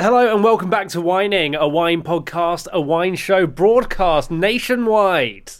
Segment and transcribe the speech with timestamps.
[0.00, 5.50] Hello and welcome back to Whining, a wine podcast, a wine show broadcast nationwide.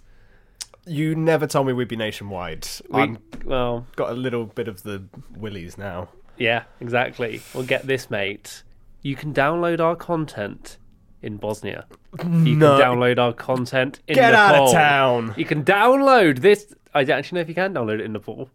[0.86, 2.66] You never told me we'd be nationwide.
[2.88, 5.05] We, I'm well, got a little bit of the
[5.36, 6.08] willies now.
[6.38, 7.42] yeah, exactly.
[7.52, 8.62] Well, get this, mate.
[9.02, 10.78] You can download our content
[11.20, 11.84] in Bosnia.
[12.19, 12.78] You No.
[12.78, 15.34] can download our content in Get out of town.
[15.36, 16.75] You can download this.
[16.94, 18.48] I don't actually know if you can download it in Nepal.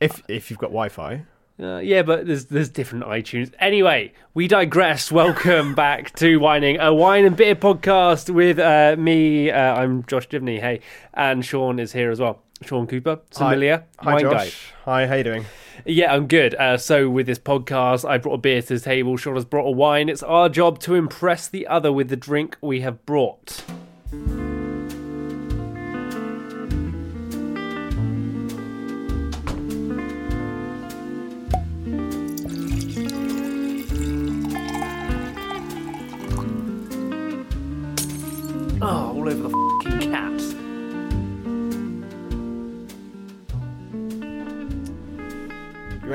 [0.00, 1.24] If if you've got Wi-Fi.
[1.60, 3.52] Uh, yeah, but there's there's different iTunes.
[3.58, 5.10] Anyway, we digress.
[5.12, 9.50] Welcome back to Whining, a wine and beer podcast with uh, me.
[9.50, 10.60] Uh, I'm Josh Divney.
[10.60, 10.80] Hey,
[11.14, 12.42] and Sean is here as well.
[12.62, 14.72] Sean Cooper, familiar Hi, wine Josh.
[14.84, 15.44] Hi, how you doing?
[15.84, 16.54] Yeah, I'm good.
[16.54, 19.16] Uh, so with this podcast, I brought a beer to the table.
[19.16, 20.08] Sean has brought a wine.
[20.08, 23.64] It's our job to impress the other with the drink we have brought.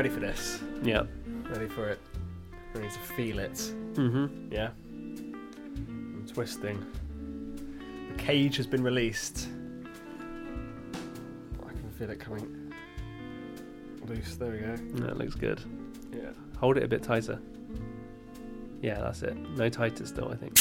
[0.04, 0.60] Ready for this?
[0.82, 1.04] Yeah.
[1.50, 1.98] Ready for it?
[2.74, 3.54] Ready to feel it?
[3.54, 4.52] Mm-hmm.
[4.52, 4.72] Yeah.
[4.98, 6.86] I'm twisting.
[8.10, 9.48] The cage has been released.
[11.62, 12.74] I can feel it coming
[14.06, 14.36] loose.
[14.36, 14.76] There we go.
[15.06, 15.62] That looks good.
[16.12, 16.32] Yeah.
[16.60, 17.40] Hold it a bit tighter.
[18.82, 19.38] Yeah, that's it.
[19.38, 20.60] No tighter still, I think.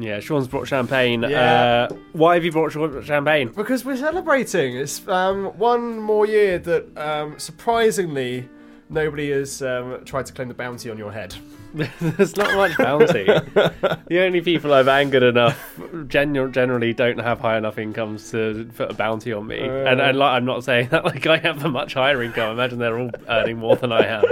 [0.00, 1.22] Yeah, Sean's brought champagne.
[1.22, 1.88] Yeah.
[1.90, 2.70] Uh, why have you brought
[3.04, 3.48] champagne?
[3.48, 4.76] Because we're celebrating.
[4.76, 8.48] It's um, one more year that um, surprisingly
[8.88, 11.34] nobody has um, tried to claim the bounty on your head.
[12.00, 13.24] There's not much bounty.
[13.26, 15.78] the only people I've angered enough
[16.08, 19.60] gen- generally don't have high enough incomes to put a bounty on me.
[19.60, 22.48] and and like, I'm not saying that like I have a much higher income.
[22.48, 24.24] I imagine they're all earning more than I am,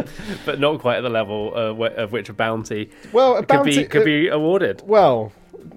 [0.44, 3.46] but not quite at the level uh, wh- of which a bounty Well, a could
[3.48, 4.82] bounty be could be awarded.
[4.84, 5.30] Well,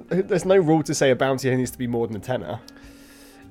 [0.09, 2.59] there's no rule to say a bounty needs to be more than a tenner.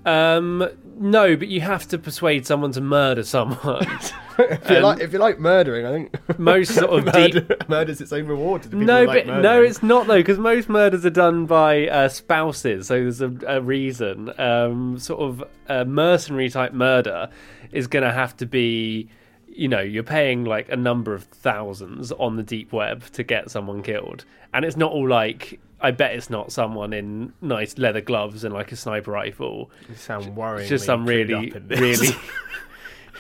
[0.05, 0.67] Um,
[0.99, 3.87] no, but you have to persuade someone to murder someone.
[4.39, 7.69] If you like, if you like murdering, I think Most sort of deep.
[7.69, 11.05] murder's its own reward to No, who like no, it's not though, because most murders
[11.05, 12.87] are done by uh, spouses.
[12.87, 14.33] So there's a, a reason.
[14.41, 17.29] Um, sort of a mercenary type murder
[17.71, 19.11] is going to have to be,
[19.47, 23.51] you know, you're paying like a number of thousands on the deep web to get
[23.51, 24.25] someone killed,
[24.55, 25.61] and it's not all like.
[25.81, 29.71] I bet it's not someone in nice leather gloves and like a sniper rifle.
[29.89, 30.61] You sound worrying.
[30.63, 32.09] It's just some really, really.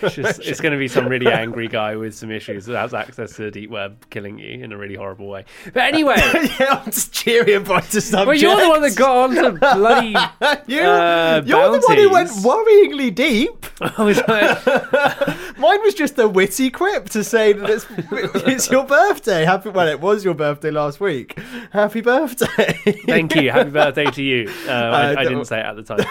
[0.02, 2.94] It's, just, it's going to be some really angry guy with some issues that has
[2.94, 5.44] access to the deep web, killing you in a really horrible way.
[5.72, 6.16] But anyway,
[6.60, 8.26] yeah, I'm just cheery and bright to subject.
[8.26, 10.16] well, you're the one that got on to bloody.
[10.66, 13.66] You, uh, you're the one who went worryingly deep.
[13.80, 17.86] I was like, Mine was just a witty quip to say that it's,
[18.46, 19.44] it's your birthday.
[19.44, 21.38] Happy, well, it was your birthday last week.
[21.72, 22.72] Happy birthday.
[23.06, 23.50] Thank you.
[23.50, 24.50] Happy birthday to you.
[24.66, 26.06] Uh, I, I didn't say it at the time.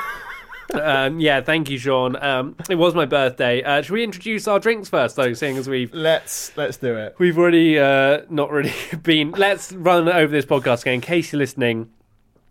[0.73, 2.15] Um, yeah, thank you, Sean.
[2.21, 3.63] Um, it was my birthday.
[3.63, 7.15] Uh, should we introduce our drinks first, though, seeing as we've Let's let's do it.
[7.17, 8.73] We've already uh, not really
[9.03, 9.31] been.
[9.31, 11.89] Let's run over this podcast again in case you're listening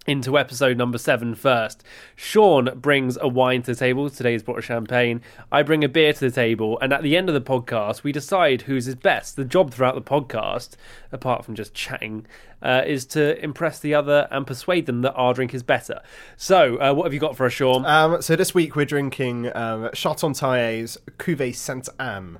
[0.08, 1.84] into episode number seven first.
[2.16, 4.08] Sean brings a wine to the table.
[4.08, 5.20] Today's brought a champagne.
[5.52, 6.78] I bring a beer to the table.
[6.80, 9.36] And at the end of the podcast, we decide whose is best.
[9.36, 10.76] The job throughout the podcast,
[11.12, 12.26] apart from just chatting,
[12.62, 16.00] uh, is to impress the other and persuade them that our drink is better.
[16.38, 17.84] So, uh, what have you got for us, Sean?
[17.84, 22.38] Um, so this week we're drinking um, Chartogne-Taillet's Cuvée Sainte Anne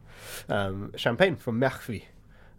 [0.49, 2.05] um, champagne from Merfy,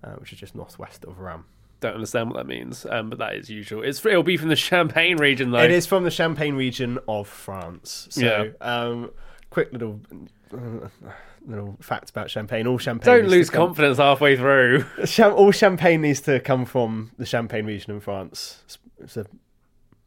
[0.04, 1.46] uh, which is just northwest of Reims.
[1.82, 3.84] Don't understand what that means, um, but that is usual.
[3.84, 5.60] It's it'll be from the Champagne region, though.
[5.64, 8.08] It is from the Champagne region of France.
[8.12, 8.50] So Yeah.
[8.60, 9.12] um,
[9.50, 10.02] quick little
[10.54, 10.90] uh,
[11.48, 12.68] little fact about champagne.
[12.68, 13.06] All champagne.
[13.22, 14.86] Don't lose come- confidence halfway through.
[15.24, 18.62] All champagne needs to come from the Champagne region in France.
[19.16, 19.26] A,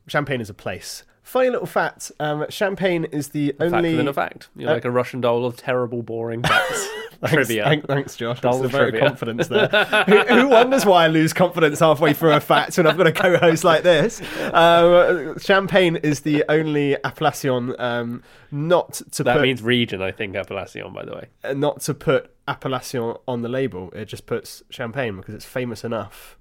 [0.08, 1.04] champagne is a place.
[1.22, 3.90] Funny little fact: um, Champagne is the Fact only.
[3.92, 4.48] within a fact.
[4.56, 6.88] You're Uh, like a Russian doll of terrible, boring facts.
[7.22, 7.62] Thanks, Trivia.
[7.64, 8.40] thank- thanks, Josh.
[8.40, 9.08] Dull That's a very trivia.
[9.08, 9.68] confidence there.
[9.68, 13.12] who, who wonders why I lose confidence halfway through a fact when I've got a
[13.12, 14.20] co-host like this?
[14.52, 20.34] Um, Champagne is the only appellation um, not to That put means region, I think,
[20.34, 21.26] Appellation, by the way.
[21.44, 23.90] uh, not to put appellation on the label.
[23.92, 26.36] It just puts champagne because it's famous enough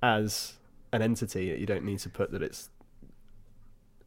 [0.00, 0.54] as
[0.92, 2.69] an entity that you don't need to put that it's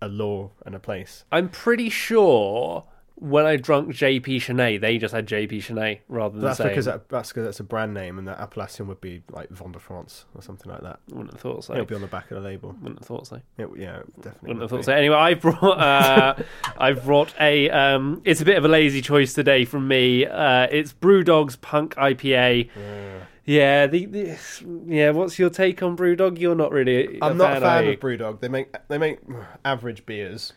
[0.03, 1.25] a law and a place.
[1.31, 2.85] I'm pretty sure
[3.15, 6.71] when I drunk JP Chenet, they just had JP Chenet rather than That's saying.
[6.71, 9.71] because that, that's because that's a brand name, and that appellation would be like Vin
[9.71, 10.99] de France or something like that.
[11.09, 11.73] Wouldn't have thought so.
[11.73, 12.75] It'll be on the back of the label.
[12.81, 13.35] Wouldn't have thought so.
[13.57, 14.47] It, yeah, it definitely.
[14.47, 14.83] Wouldn't have thought be.
[14.83, 14.93] so.
[14.93, 15.77] Anyway, I brought.
[15.79, 16.35] Uh,
[16.77, 17.69] I've brought a.
[17.69, 20.25] Um, it's a bit of a lazy choice today from me.
[20.25, 22.69] Uh, it's BrewDog's Punk IPA.
[22.75, 24.37] Yeah, the, the
[24.87, 25.11] yeah.
[25.11, 26.39] What's your take on BrewDog?
[26.39, 27.19] You're not really.
[27.21, 28.39] I'm not a fan of BrewDog.
[28.39, 29.19] They make they make
[29.65, 30.53] average beers,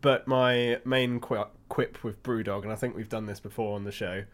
[0.00, 3.84] but my main qu- quip with BrewDog, and I think we've done this before on
[3.84, 4.24] the show,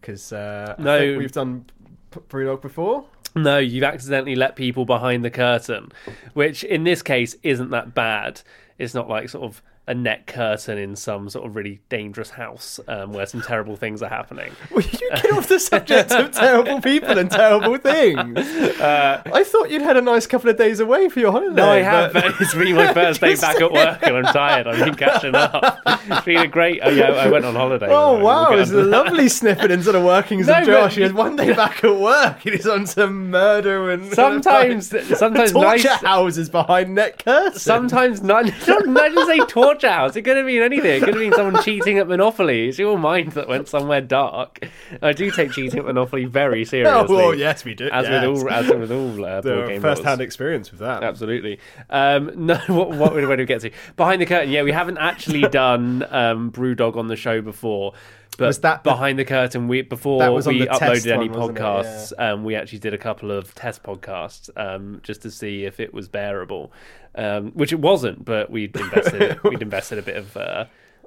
[0.00, 0.98] because uh, I No.
[0.98, 1.66] think we've done
[2.12, 3.06] BrewDog before.
[3.34, 5.92] No, you've accidentally let people behind the curtain,
[6.32, 8.40] which in this case isn't that bad.
[8.78, 12.80] It's not like sort of a net curtain in some sort of really dangerous house
[12.88, 14.50] um, where some terrible things are happening.
[14.72, 18.36] Will you get off the subject of terrible people and terrible things?
[18.80, 21.54] I thought you'd had a nice couple of days away for your holiday.
[21.54, 24.32] No, I have, but- but it's been my first day back at work and I'm
[24.32, 24.66] tired.
[24.66, 25.78] I've been catching up.
[25.86, 26.80] It's been a great.
[26.82, 27.86] Oh, yeah, I went on holiday.
[27.88, 28.82] Oh wow, We'll it's that.
[28.82, 30.96] lovely sniffing into the workings No, of but- Josh.
[30.96, 35.52] He has one day back at work and he's on some murder and Sometimes, sometimes
[35.52, 36.02] torture nice.
[36.02, 37.62] houses behind net curtains.
[37.62, 38.46] Sometimes not.
[38.66, 40.16] Not, not just say torture house.
[40.16, 40.96] It could have been anything.
[40.96, 42.68] It could have been someone cheating at Monopoly.
[42.68, 44.66] It's your mind that went somewhere dark.
[45.02, 47.14] I do take cheating at Monopoly very seriously.
[47.14, 47.88] Oh well, yes, we do.
[47.88, 48.26] As yes.
[48.26, 51.02] with all, as with all uh, board game first-hand experience with that.
[51.02, 51.58] Absolutely.
[51.90, 53.70] Um, no, what, what where do we get to?
[53.96, 54.50] Behind the curtain.
[54.50, 57.92] Yeah, we haven't actually done um, BrewDog on the show before.
[58.36, 59.68] But Was that behind the curtain?
[59.68, 61.60] We before we uploaded any one, wasn't it?
[61.62, 65.80] podcasts, um, we actually did a couple of test podcasts um, just to see if
[65.80, 66.72] it was bearable,
[67.14, 68.24] um, which it wasn't.
[68.24, 70.36] But we'd invested we'd invested a bit of.
[70.36, 70.64] Uh,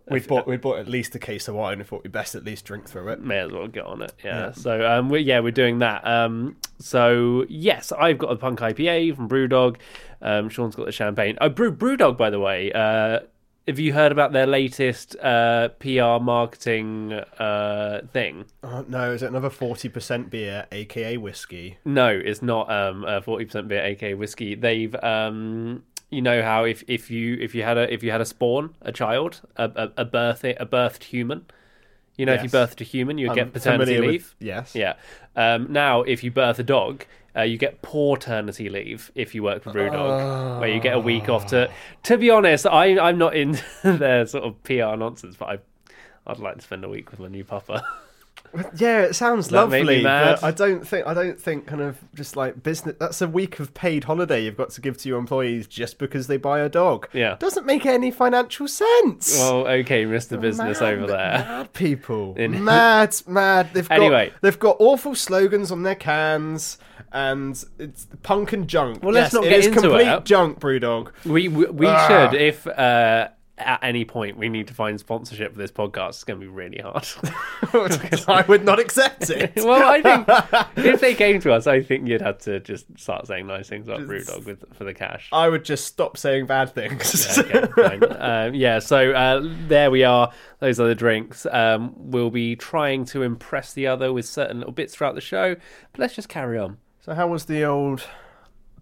[0.10, 2.44] We'd bought we'd bought at least a case of wine and thought we'd best at
[2.44, 3.22] least drink through it.
[3.22, 4.12] may as well get on it.
[4.24, 4.54] Yeah.
[4.54, 6.04] So um, we yeah, we're doing that.
[6.08, 9.76] Um, so yes, I've got a punk IPA from BrewDog.
[10.20, 11.38] Um, Sean's got the champagne.
[11.40, 12.72] Oh, Brew BrewDog, by the way.
[12.72, 13.20] Uh,
[13.70, 18.46] have you heard about their latest uh, PR marketing uh, thing?
[18.64, 21.78] Oh, no, is it another forty percent beer, aka whiskey?
[21.86, 24.56] No, it's not um, a forty percent beer, aka whiskey.
[24.56, 28.22] They've um, you know how if, if you if you had a if you had
[28.22, 31.46] a spawn, a child, a a, a birth a birthed human.
[32.18, 32.54] You know, if you Yes.
[32.76, 34.36] birthed a human, you would I'm get paternity familiar with- leave.
[34.40, 34.76] yes.
[34.76, 34.96] Yeah.
[35.38, 37.06] Um, now, if you birth a dog,
[37.36, 41.00] uh, you get poor paternity leave if you work for BrewDog, where you get a
[41.00, 41.70] week off to.
[42.04, 45.60] To be honest, I, I'm not in their sort of PR nonsense, but I,
[46.28, 47.82] I'd like to spend a week with my new pupper.
[48.76, 52.36] Yeah, it sounds That lovely, but I don't think I don't think kind of just
[52.36, 52.96] like business.
[53.00, 56.26] That's a week of paid holiday you've got to give to your employees just because
[56.28, 57.08] they buy a dog.
[57.14, 57.36] Yeah.
[57.40, 59.38] doesn't make any financial sense.
[59.38, 60.40] well, okay, Mr.
[60.42, 61.46] Business Mad- over there.
[61.48, 62.34] Mad people.
[62.38, 63.70] In- mad, mad.
[63.74, 64.34] They've got, Anyway.
[64.42, 66.80] they've got awful slogans on their cans,
[67.12, 69.04] and it's punk and junk.
[69.04, 70.26] Well, let's Yes, not get into complete it.
[70.26, 71.12] junk, Brewdog.
[71.26, 72.08] We we, we Ah.
[72.32, 76.10] should if uh, at any point we need to find sponsorship for this podcast.
[76.10, 77.08] It's going to be really hard.
[78.28, 79.54] I would not accept it.
[79.58, 83.28] well, I think if they came to us, I think you'd have to just start
[83.28, 85.30] saying nice things about BrewDog with for the cash.
[85.32, 87.38] I would just stop saying bad things.
[87.38, 88.00] okay.
[88.20, 90.32] Um, yeah, so uh, there we are.
[90.60, 91.46] Those are the drinks.
[91.46, 95.56] Um, we'll be trying to impress the other with certain little bits throughout the show.
[95.56, 96.78] But let's just carry on.
[97.02, 98.04] so, how was the old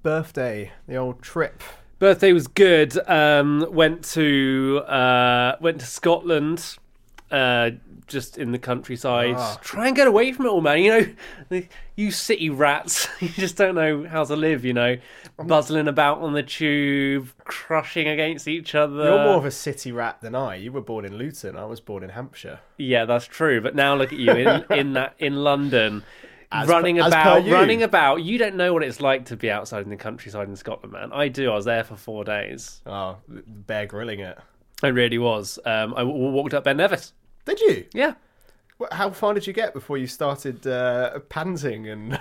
[0.02, 0.72] birthday?
[0.88, 1.62] The old trip?
[2.00, 2.98] Birthday was good.
[3.10, 6.78] Um, went to uh, went to Scotland.
[7.32, 7.72] Uh,
[8.08, 9.36] just in the countryside.
[9.38, 9.60] Ah.
[9.62, 10.80] Try and get away from it all, man.
[10.82, 11.08] You know,
[11.50, 13.08] the- you city rats.
[13.22, 14.64] You just don't know how to live.
[14.64, 14.98] You know,
[15.38, 19.04] buzzling about on the tube, crushing against each other.
[19.04, 20.56] You're more of a city rat than I.
[20.56, 21.58] You were born in Luton.
[21.58, 22.60] I was born in Hampshire.
[22.78, 23.60] Yeah, that's true.
[23.60, 26.04] But now look at you in in that in London,
[26.52, 27.54] As running per- about, you.
[27.54, 28.24] running about.
[28.24, 31.12] You don't know what it's like to be outside in the countryside in Scotland, man.
[31.12, 31.52] I do.
[31.52, 32.82] I was there for four days.
[32.86, 34.38] Oh, bear grilling it.
[34.82, 35.60] I really was.
[35.66, 37.14] Um, I w- walked up Ben Nevis.
[37.46, 37.86] Did you?
[37.94, 38.14] Yeah.
[38.80, 42.18] Wh- How far did you get before you started uh, panting and?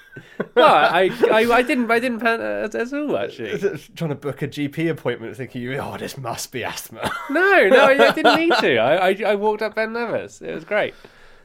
[0.54, 3.58] well, I, I, I didn't, I didn't panic at, at all actually.
[3.96, 7.10] Trying to book a GP appointment, thinking, oh, this must be asthma.
[7.30, 8.76] No, no, I didn't need to.
[8.76, 10.40] I, I, I walked up Ben Nevis.
[10.42, 10.94] It was great.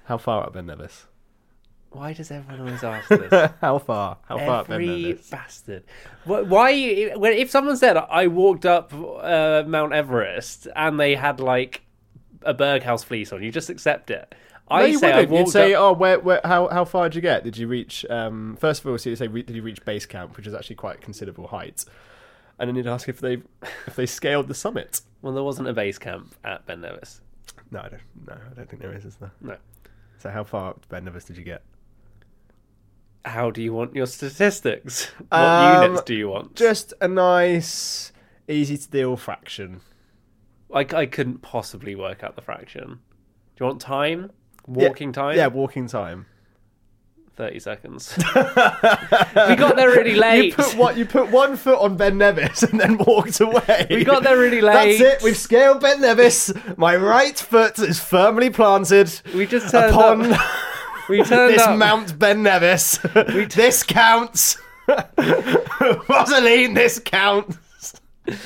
[0.06, 1.06] How far up Ben Nevis?
[1.92, 3.52] Why does everyone always ask this?
[3.62, 4.18] How far?
[4.28, 5.84] How far up Every bastard.
[6.26, 7.10] Wh- Why?
[7.16, 11.82] When if someone said I walked up uh, Mount Everest and they had like
[12.44, 14.34] a Berghaus fleece on, you just accept it.
[14.72, 15.32] I no, you say I wouldn't.
[15.32, 15.82] You'd walked say, up.
[15.82, 17.44] oh, where, where, how, how far did you get?
[17.44, 18.06] Did you reach?
[18.08, 20.54] Um, first of all, so you say, re- did you reach base camp, which is
[20.54, 21.86] actually quite considerable height,
[22.60, 23.42] and then you'd ask if they
[23.88, 25.02] if they scaled the summit.
[25.24, 27.20] Well, there wasn't a base camp at Ben Nevis.
[27.72, 28.02] No, I don't.
[28.28, 29.06] No, I don't think there is.
[29.06, 29.32] Is there?
[29.42, 29.58] No.
[30.20, 31.64] So how far up Ben Nevis did you get?
[33.26, 35.06] How do you want your statistics?
[35.30, 36.56] What Um, units do you want?
[36.56, 38.12] Just a nice,
[38.48, 39.82] easy to deal fraction.
[40.74, 43.00] I, I couldn't possibly work out the fraction.
[43.56, 44.32] Do you want time?
[44.68, 45.38] Walking yeah, time?
[45.38, 46.28] Yeah, walking time.
[47.40, 48.14] 30 seconds.
[48.18, 48.22] we
[49.56, 50.48] got there really late.
[50.48, 50.98] You put what?
[50.98, 53.88] You put one foot on Ben Nevis and then walked away.
[53.90, 55.00] We got there really late.
[55.00, 55.24] That's it.
[55.24, 56.52] We've scaled Ben Nevis.
[56.76, 60.42] My right foot is firmly planted We just turned upon up.
[61.10, 61.78] We turned this up.
[61.78, 62.98] Mount Ben Nevis.
[63.54, 64.58] this counts.
[66.08, 67.58] Rosaline, this counts.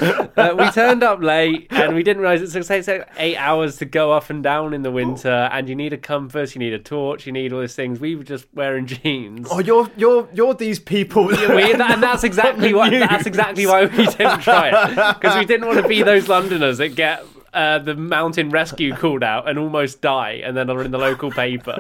[0.02, 3.86] Uh, we turned up late and we didn't realize it takes like eight hours to
[3.86, 5.50] go up and down in the winter.
[5.52, 8.00] And you need a compass, you need a torch, you need all these things.
[8.00, 9.48] We were just wearing jeans.
[9.52, 11.26] Oh, you're you're you're these people.
[11.28, 12.92] We- and that's exactly what.
[12.92, 16.78] That's exactly why we didn't try it because we didn't want to be those Londoners
[16.78, 20.92] that get uh, the mountain rescue called out and almost die, and then are in
[20.92, 21.80] the local paper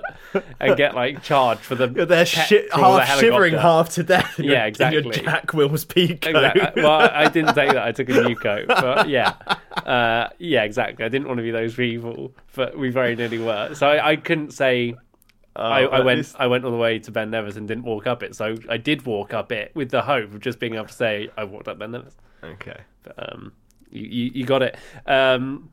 [0.59, 4.37] and get like charged for the They're shi- of the half shivering, half to death.
[4.39, 5.11] your- Yeah, Your exactly.
[5.11, 6.25] Jack Wills Peak.
[6.25, 6.81] Exactly.
[6.83, 7.83] Well, I didn't take that.
[7.83, 8.67] I took a new coat.
[8.67, 9.33] But yeah,
[9.85, 11.05] uh, yeah, exactly.
[11.05, 13.73] I didn't want to be those people, but we very nearly were.
[13.75, 14.95] So I, I couldn't say.
[15.55, 16.17] I, I Oh, went.
[16.17, 18.35] least- I went all the way to Ben Nevis and didn't walk up it.
[18.35, 21.29] So I did walk up it with the hope of just being able to say
[21.37, 22.15] I walked up Ben Nevis.
[22.43, 22.79] Okay.
[23.03, 23.51] But, um,
[23.93, 24.75] you, you, you got it.
[25.05, 25.69] Um,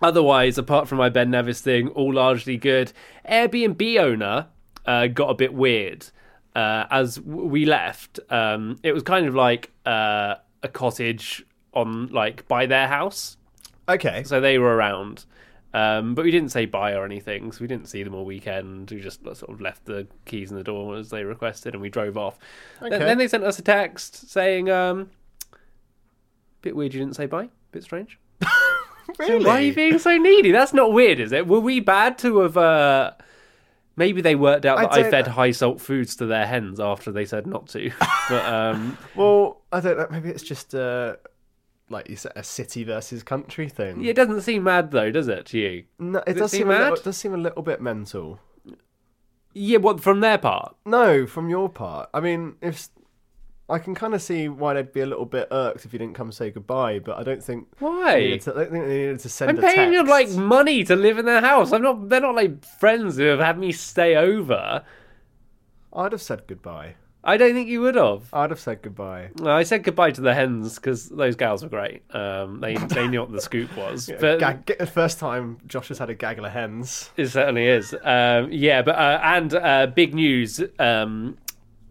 [0.00, 2.92] otherwise, apart from my Ben Nevis thing, all largely good.
[3.28, 4.46] Airbnb owner
[4.86, 6.06] uh, got a bit weird
[6.54, 8.20] uh, as we left.
[8.30, 13.36] Um, it was kind of like uh, a cottage on like by their house,
[13.88, 14.22] Okay.
[14.24, 15.24] so they were around.
[15.72, 18.92] Um, but we didn't say bye or anything, so we didn't see them all weekend.
[18.92, 21.88] We just sort of left the keys in the door as they requested, and we
[21.88, 22.38] drove off.
[22.80, 22.96] Okay.
[22.96, 25.10] Then they sent us a text saying, um,
[26.62, 27.48] "Bit weird, you didn't say bye.
[27.74, 28.18] Bit strange.
[29.18, 29.44] really?
[29.44, 30.52] Why are you being so needy?
[30.52, 31.46] That's not weird, is it?
[31.46, 32.56] Were we bad to have?
[32.56, 33.12] Uh,
[33.96, 37.10] maybe they worked out that I say fed high salt foods to their hens after
[37.12, 37.90] they said not to.
[38.28, 40.06] but um, Well, I don't know.
[40.10, 41.16] Maybe it's just uh,
[41.90, 44.04] like you said, a city versus country thing.
[44.04, 45.84] it doesn't seem mad though, does it to you?
[45.98, 46.98] No, it Does it does seem seem a little, mad?
[46.98, 48.38] it does seem a little bit mental.
[49.52, 50.76] Yeah, what from their part?
[50.84, 52.08] No, from your part.
[52.12, 52.88] I mean, if
[53.68, 56.14] I can kind of see why they'd be a little bit irked if you didn't
[56.14, 57.66] come say goodbye, but I don't think.
[57.78, 58.36] Why?
[58.42, 61.18] to, I don't think they needed to send I'm paying them like money to live
[61.18, 61.72] in their house.
[61.72, 62.10] I'm not.
[62.10, 64.84] They're not like friends who have had me stay over.
[65.94, 66.96] I'd have said goodbye.
[67.26, 68.28] I don't think you would have.
[68.34, 69.30] I'd have said goodbye.
[69.42, 72.02] I said goodbye to the hens because those gals were great.
[72.14, 74.10] Um, they they knew what the scoop was.
[74.20, 77.10] but Gag- the first time Josh has had a gaggle of hens.
[77.16, 77.94] It certainly is.
[78.02, 81.38] Um, yeah, but uh, and uh, big news um,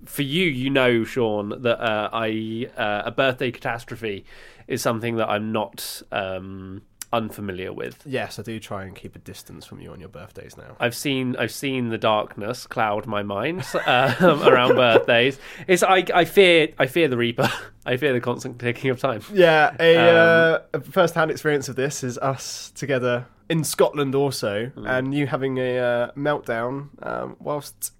[0.05, 0.45] for you.
[0.45, 4.25] You know, Sean, that uh, I uh, a birthday catastrophe
[4.67, 6.81] is something that I'm not um,
[7.11, 8.01] unfamiliar with.
[8.05, 10.75] Yes, I do try and keep a distance from you on your birthdays now.
[10.79, 15.37] I've seen I've seen the darkness cloud my mind um, around birthdays.
[15.67, 17.49] It's I I fear I fear the Reaper.
[17.85, 19.21] I fear the constant ticking of time.
[19.33, 24.71] Yeah, a, Um, uh, a first-hand experience of this is us together in Scotland also,
[24.77, 24.89] Mm.
[24.89, 27.91] and you having a uh, meltdown um, whilst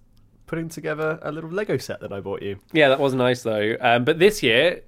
[0.46, 2.58] putting together a little Lego set that I bought you.
[2.72, 3.76] Yeah, that was nice though.
[3.80, 4.82] Um, but this year,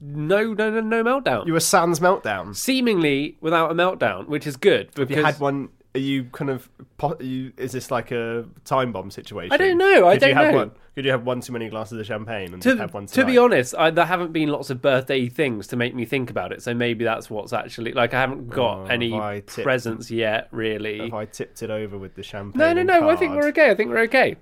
[0.00, 1.46] no no no no meltdown.
[1.46, 2.54] You were sans meltdown.
[2.54, 5.68] seemingly without a meltdown, which is good because Have you had one?
[5.94, 6.70] Are you kind of?
[7.00, 9.52] Are you, is this like a time bomb situation?
[9.52, 10.58] I don't know, I Could you don't have know.
[10.60, 13.26] One, could you have one too many glasses of champagne and to, have one to
[13.26, 16.50] be honest, I, there haven't been lots of birthday things to make me think about
[16.52, 16.62] it.
[16.62, 18.14] So maybe that's what's actually like.
[18.14, 20.98] I haven't got Oh, any tipped- presents yet, really.
[21.00, 22.58] Have I tipped it over with the champagne?
[22.58, 23.10] No, no, no.
[23.10, 23.70] I think we're okay.
[23.70, 24.36] I think we're okay.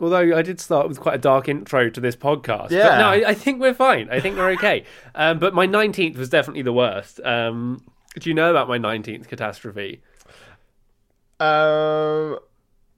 [0.00, 2.70] Although I did start with quite a dark intro to this podcast.
[2.70, 2.98] But Yeah.
[2.98, 4.08] no, I, I think we're fine.
[4.10, 4.84] I think we're okay.
[5.14, 7.20] um, but my 19th was definitely the worst.
[7.24, 7.82] Um,
[8.18, 10.00] do you know about my 19th catastrophe?
[11.40, 12.38] Um,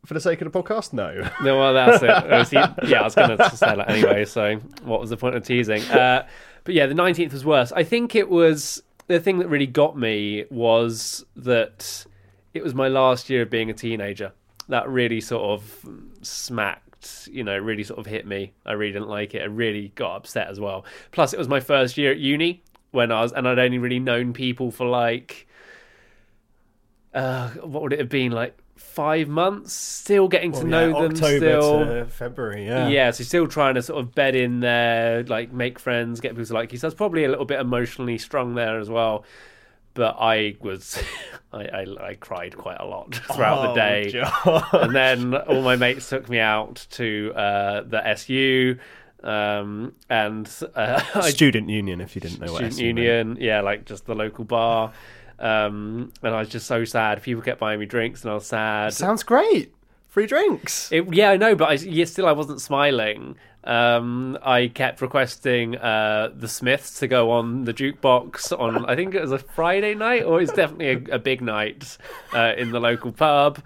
[0.04, 1.28] for the sake of the podcast, no.
[1.42, 2.46] No, well, that's it.
[2.48, 2.56] See,
[2.88, 4.24] yeah, I was going to say that anyway.
[4.24, 5.82] So, what was the point of teasing?
[5.82, 6.26] Uh,
[6.64, 7.72] but yeah, the nineteenth was worse.
[7.72, 12.06] I think it was the thing that really got me was that
[12.54, 14.32] it was my last year of being a teenager.
[14.68, 15.84] That really sort of
[16.22, 16.85] smacked
[17.30, 18.52] you know, really sort of hit me.
[18.64, 19.42] I really didn't like it.
[19.42, 20.84] I really got upset as well.
[21.12, 23.98] Plus, it was my first year at uni when I was, and I'd only really
[23.98, 25.46] known people for like,
[27.14, 29.72] uh, what would it have been like five months?
[29.72, 31.12] Still getting to Well, know yeah, them.
[31.12, 32.66] October still, to February.
[32.66, 32.88] Yeah.
[32.88, 36.46] yeah, so still trying to sort of bed in there, like make friends, get people
[36.46, 36.78] to like you.
[36.78, 39.24] So I was probably a little bit emotionally strong there as well.
[39.96, 41.02] But I was,
[41.52, 44.08] I, I, I cried quite a lot throughout the Oh, day.
[44.10, 44.64] John.
[44.72, 48.78] and then all my mates took me out to uh, the SU,
[49.24, 52.98] um, and uh, I Student union, if you didn't know student SU meant.
[52.98, 54.92] union, yeah, like just the local bar.
[55.38, 57.22] Um, and I was just so sad.
[57.22, 58.92] People kept buying me drinks, and I was sad.
[58.94, 59.74] Sounds great.
[60.08, 60.90] Free drinks.
[60.92, 63.36] It, yeah, I know, but I, yeah, still I wasn't smiling.
[63.66, 68.86] Um, I kept requesting uh, the Smiths to go on the jukebox on.
[68.86, 71.98] I think it was a Friday night, or it's definitely a, a big night
[72.32, 73.58] uh, in the local pub.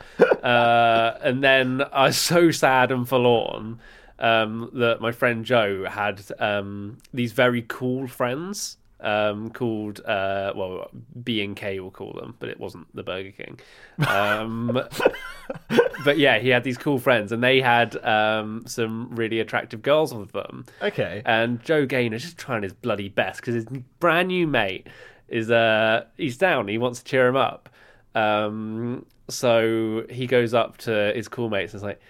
[0.42, 3.78] Uh, and then I was so sad and forlorn
[4.18, 10.90] um, that my friend Joe had um, these very cool friends um, called uh, well
[11.22, 13.58] B and K we'll call them, but it wasn't the Burger King.
[14.06, 14.72] Um,
[16.04, 20.14] but yeah, he had these cool friends, and they had um, some really attractive girls
[20.14, 20.66] with them.
[20.82, 21.22] Okay.
[21.24, 23.66] And Joe Gaynor's just trying his bloody best because his
[23.98, 24.86] brand new mate
[25.28, 26.68] is uh he's down.
[26.68, 27.68] He wants to cheer him up.
[28.14, 32.00] Um, so he goes up to his cool mates and is like,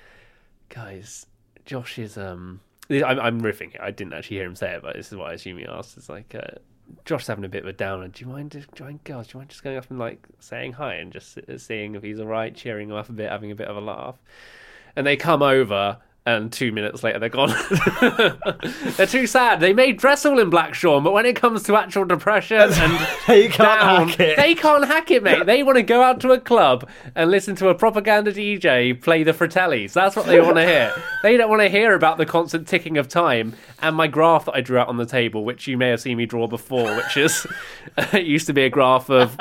[0.69, 1.27] "Guys,
[1.65, 3.81] Josh is um." I'm, I'm riffing it.
[3.81, 5.97] I didn't actually hear him say it, but this is what I assume he asked.
[5.97, 6.59] It's like, uh,
[7.05, 8.09] Josh's having a bit of a downer.
[8.09, 9.29] Do you mind, do you mind, girls?
[9.29, 12.21] Do you mind just going up and like saying hi and just seeing if he's
[12.21, 14.17] all right, cheering him up a bit, having a bit of a laugh?
[14.97, 17.49] And they come over, and two minutes later they're gone.
[18.97, 19.61] they're too sad.
[19.61, 23.07] They may dress all in black, Sean, but when it comes to actual depression and
[23.27, 24.37] They can't down, hack it.
[24.37, 25.47] they can't hack it, mate.
[25.47, 29.23] They want to go out to a club and listen to a propaganda DJ play
[29.23, 29.93] the Fratellis.
[29.93, 30.93] That's what they want to hear.
[31.23, 34.55] They don't want to hear about the constant ticking of time and my graph that
[34.55, 37.17] I drew out on the table, which you may have seen me draw before, which
[37.17, 37.47] is
[38.13, 39.37] it used to be a graph of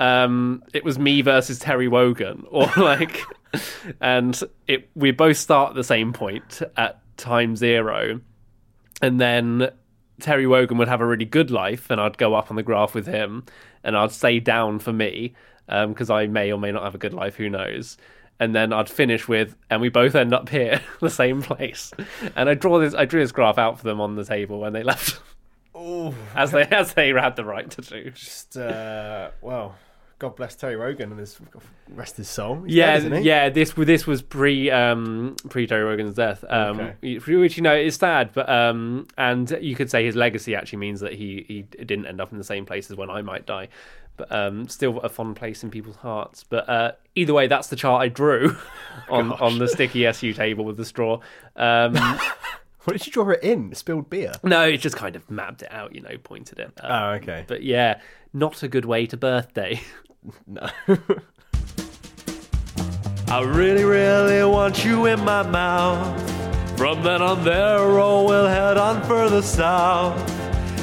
[0.00, 3.20] um, it was me versus Terry Wogan, or like,
[4.00, 8.20] and it we both start at the same point at time zero,
[9.02, 9.70] and then
[10.20, 12.94] Terry Wogan would have a really good life, and I'd go up on the graph
[12.94, 13.44] with him,
[13.82, 15.34] and I'd stay down for me
[15.66, 17.96] because I may or may not have a good life, who knows.
[18.40, 21.92] And then I'd finish with, and we both end up here, the same place.
[22.34, 24.72] And I draw this, I drew this graph out for them on the table when
[24.72, 25.20] they left,
[26.34, 28.10] as they as they had the right to do.
[28.10, 29.76] Just, uh, well,
[30.18, 31.38] God bless Terry Wogan and his
[31.90, 32.62] rest his soul.
[32.62, 33.20] He's yeah, dead, isn't he?
[33.22, 33.48] yeah.
[33.50, 37.18] This this was pre um, pre Terry Wogan's death, um, Okay.
[37.18, 41.00] which you know is sad, but um, and you could say his legacy actually means
[41.00, 43.68] that he he didn't end up in the same place as when I might die,
[44.16, 46.44] but um, still a fond place in people's hearts.
[46.48, 48.56] But uh, either way, that's the chart I drew
[49.08, 51.20] on on the sticky SU table with the straw.
[51.56, 51.96] Um,
[52.84, 53.74] What did you draw it in?
[53.74, 54.32] Spilled beer.
[54.42, 56.72] no, it just kind of mapped it out, you know, pointed it.
[56.82, 57.44] Um, Oh, okay.
[57.46, 58.00] But yeah,
[58.32, 59.80] not a good way to birthday.
[60.46, 60.66] No.
[63.28, 66.78] I really, really want you in my mouth.
[66.78, 70.16] From then on there, oh, we'll head on further south.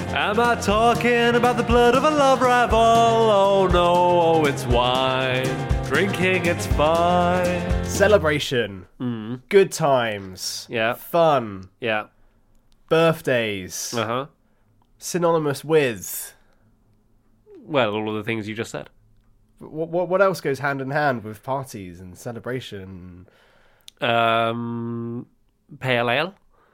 [0.09, 2.77] Am I talking about the blood of a love rival?
[2.77, 5.47] Oh no, oh, it's wine.
[5.85, 7.83] Drinking, it's fine.
[7.85, 8.85] Celebration.
[9.49, 10.67] Good times.
[10.69, 10.93] Yeah.
[10.93, 11.69] Fun.
[11.79, 12.07] Yeah.
[12.89, 13.93] Birthdays.
[13.93, 14.25] Uh huh.
[14.97, 16.33] Synonymous with.
[17.63, 18.89] Well, all of the things you just said.
[19.59, 23.27] What, what, what else goes hand in hand with parties and celebration?
[24.01, 25.27] Um,
[25.79, 26.33] pale ale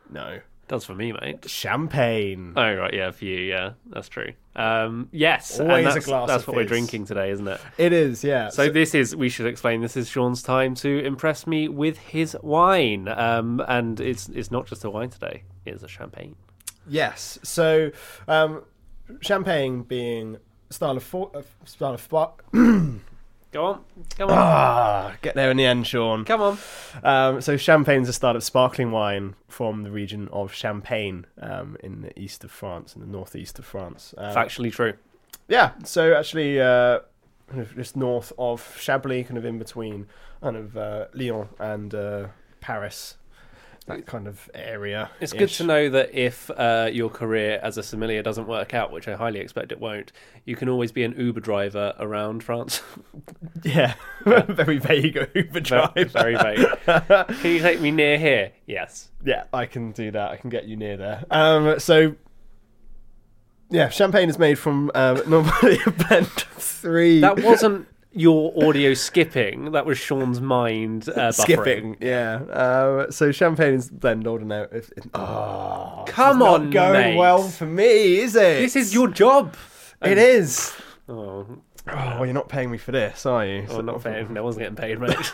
[0.10, 0.40] No.
[0.68, 1.50] Does for me, mate.
[1.50, 2.54] Champagne.
[2.56, 4.34] Oh right, yeah, for you, yeah, that's true.
[4.56, 7.62] Um, yes, and Always a glass that's what we're drinking today, isn't it?
[7.78, 8.50] It is, yeah.
[8.50, 12.36] So this is we should explain this is Sean's time to impress me with his
[12.42, 13.08] wine.
[13.08, 16.36] Um and it's it's not just a wine today, it's a champagne.
[16.88, 17.38] Yes.
[17.44, 17.92] So,
[18.28, 18.64] um,
[19.22, 20.38] champagne being
[20.70, 22.08] style of for, uh, style of.
[23.52, 23.86] Go on.
[24.18, 24.38] Come on.
[24.38, 26.26] ah, get there in the end, Sean.
[26.26, 26.58] Come on.
[27.02, 32.02] Um, so champagne's a style of sparkling wine from the region of Champagne um, in
[32.02, 34.14] the east of France, in the northeast of France.
[34.18, 34.94] Um, Factually true.
[35.48, 35.72] Yeah.
[35.86, 37.00] So actually, uh,
[37.48, 40.08] kind of just north of Chablis, kind of in between,
[40.42, 42.28] kind of uh, Lyon and uh,
[42.60, 43.16] Paris,
[43.88, 45.10] that kind of area.
[45.20, 48.92] It's good to know that if uh, your career as a sommelier doesn't work out,
[48.92, 50.12] which I highly expect it won't,
[50.46, 52.82] you can always be an Uber driver around France.
[53.64, 53.96] Yeah,
[54.26, 56.06] very vague Uber driver.
[56.06, 56.68] Very vague.
[56.86, 58.52] Can you take me near here?
[58.66, 59.10] Yes.
[59.24, 60.32] Yeah, I can do that.
[60.32, 61.26] I can get you near there.
[61.32, 62.16] Um, so,
[63.70, 67.20] yeah, champagne is made from um, normally a blend of three.
[67.20, 69.72] That wasn't your audio skipping.
[69.72, 71.34] That was Sean's mind uh, buffering.
[71.34, 72.36] Skipping, yeah.
[72.44, 74.64] Uh, so champagne is blend order now.
[74.72, 77.18] If, if, oh, Come on, going mate.
[77.18, 78.60] well for me, is it?
[78.62, 79.56] This is your job.
[80.02, 80.74] It is.
[81.08, 81.46] Oh,
[81.90, 83.66] Oh, well, you're not paying me for this, are you?
[83.70, 84.28] oh not fair.
[84.28, 85.34] No one's getting paid, mate.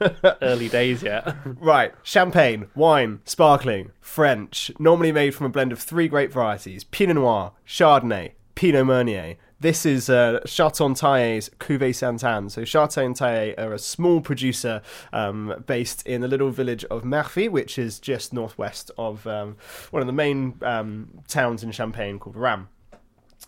[0.40, 1.36] Early days yet.
[1.44, 7.16] Right, champagne, wine, sparkling, French, normally made from a blend of three grape varieties: Pinot
[7.16, 9.36] Noir, Chardonnay, Pinot Meunier.
[9.62, 12.48] This is uh, Chartogne-Taillet's Cuvée Sainte-Anne.
[12.48, 14.80] So Chateau Taillet are a small producer
[15.12, 19.58] um, based in the little village of Merfy, which is just northwest of um,
[19.90, 22.68] one of the main um, towns in Champagne called Reims.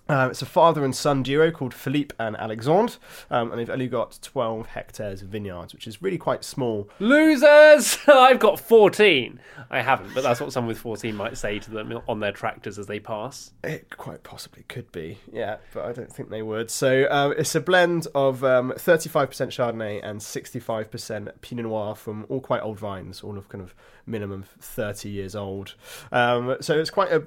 [0.09, 2.95] Um, it's a father and son duo called Philippe and Alexandre,
[3.31, 6.88] um, and they've only got 12 hectares of vineyards, which is really quite small.
[6.99, 7.99] Losers!
[8.09, 9.38] I've got 14.
[9.71, 12.79] I haven't, but that's what someone with 14 might say to them on their tractors
[12.79, 13.53] as they pass.
[13.62, 16.71] It quite possibly could be, yeah, but I don't think they would.
[16.71, 22.41] So um, it's a blend of um, 35% Chardonnay and 65% Pinot Noir from all
[22.41, 23.75] quite old vines, all of kind of
[24.07, 25.75] minimum 30 years old.
[26.11, 27.25] Um, so it's quite a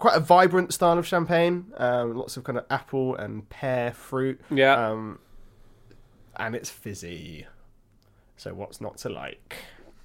[0.00, 1.66] quite a vibrant style of champagne.
[1.76, 4.40] Um, lots of kind of apple and pear fruit.
[4.50, 4.72] Yeah.
[4.74, 5.20] Um,
[6.36, 7.46] and it's fizzy.
[8.36, 9.56] So what's not to like?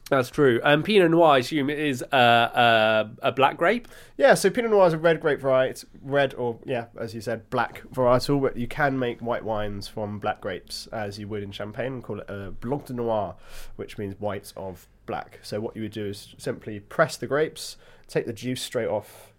[0.10, 0.60] That's true.
[0.64, 3.88] Um, Pinot Noir, I assume, is uh, uh, a black grape.
[4.18, 5.72] Yeah, so Pinot Noir is a red grape variety.
[5.72, 9.88] It's red or, yeah, as you said, black varietal, but you can make white wines
[9.88, 13.36] from black grapes as you would in Champagne and call it a Blanc de Noir,
[13.78, 15.40] which means white of black.
[15.42, 17.78] So what you would do is simply press the grapes,
[18.08, 19.34] take the juice straight off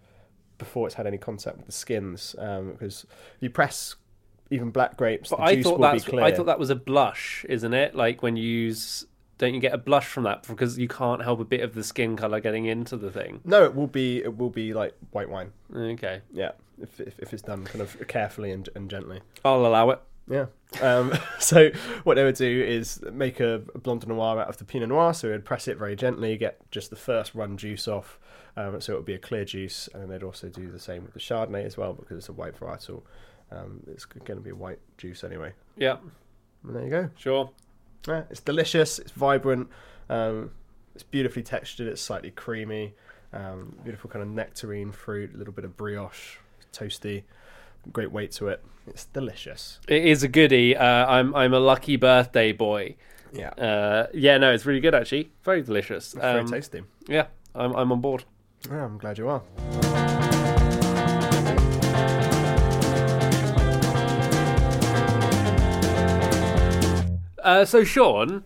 [0.59, 3.97] before it's had any contact with the skins, um, because if you press
[4.51, 6.25] even black grapes, But the I juice thought will be that's clear.
[6.25, 7.95] I thought that was a blush, isn't it?
[7.95, 9.05] Like when you use,
[9.39, 11.83] don't you get a blush from that because you can't help a bit of the
[11.83, 13.41] skin color getting into the thing?
[13.45, 15.53] No, it will be it will be like white wine.
[15.75, 19.21] Okay, Yeah, if if, if it's done kind of carefully and, and gently.
[19.45, 20.01] I'll allow it.
[20.29, 20.47] Yeah.
[20.81, 21.71] Um, so
[22.05, 25.15] what they would do is make a, a Blanc Noir out of the Pinot Noir.
[25.15, 28.19] So they'd press it very gently, get just the first run juice off.
[28.59, 31.03] Um, so it would be a clear juice, and then they'd also do the same
[31.03, 33.03] with the Chardonnay as well because it's a white varietal.
[33.53, 35.53] Um, it's going to be a white juice anyway.
[35.77, 35.99] Yeah,
[36.65, 37.11] And there you go.
[37.17, 37.51] sure.
[38.09, 38.99] Yeah, it's delicious.
[38.99, 39.69] It's vibrant.
[40.09, 40.51] Um,
[40.95, 41.87] it's beautifully textured.
[41.89, 42.95] It's slightly creamy.
[43.33, 45.35] Um, beautiful kind of nectarine fruit.
[45.35, 46.37] A little bit of brioche,
[46.73, 47.25] toasty.
[47.93, 48.65] Great weight to it.
[48.87, 49.81] It's delicious.
[49.89, 50.77] It is a goodie.
[50.77, 52.97] Uh, I'm I'm a lucky birthday boy.
[53.33, 53.51] Yeah.
[53.51, 55.31] Uh, yeah, no, it's really good actually.
[55.45, 56.15] Very delicious.
[56.15, 56.83] very Um, tasty.
[57.07, 58.25] yeah, I'm I'm on board.
[58.71, 59.43] Yeah, I'm glad you are.
[67.43, 68.43] Uh, so Sean,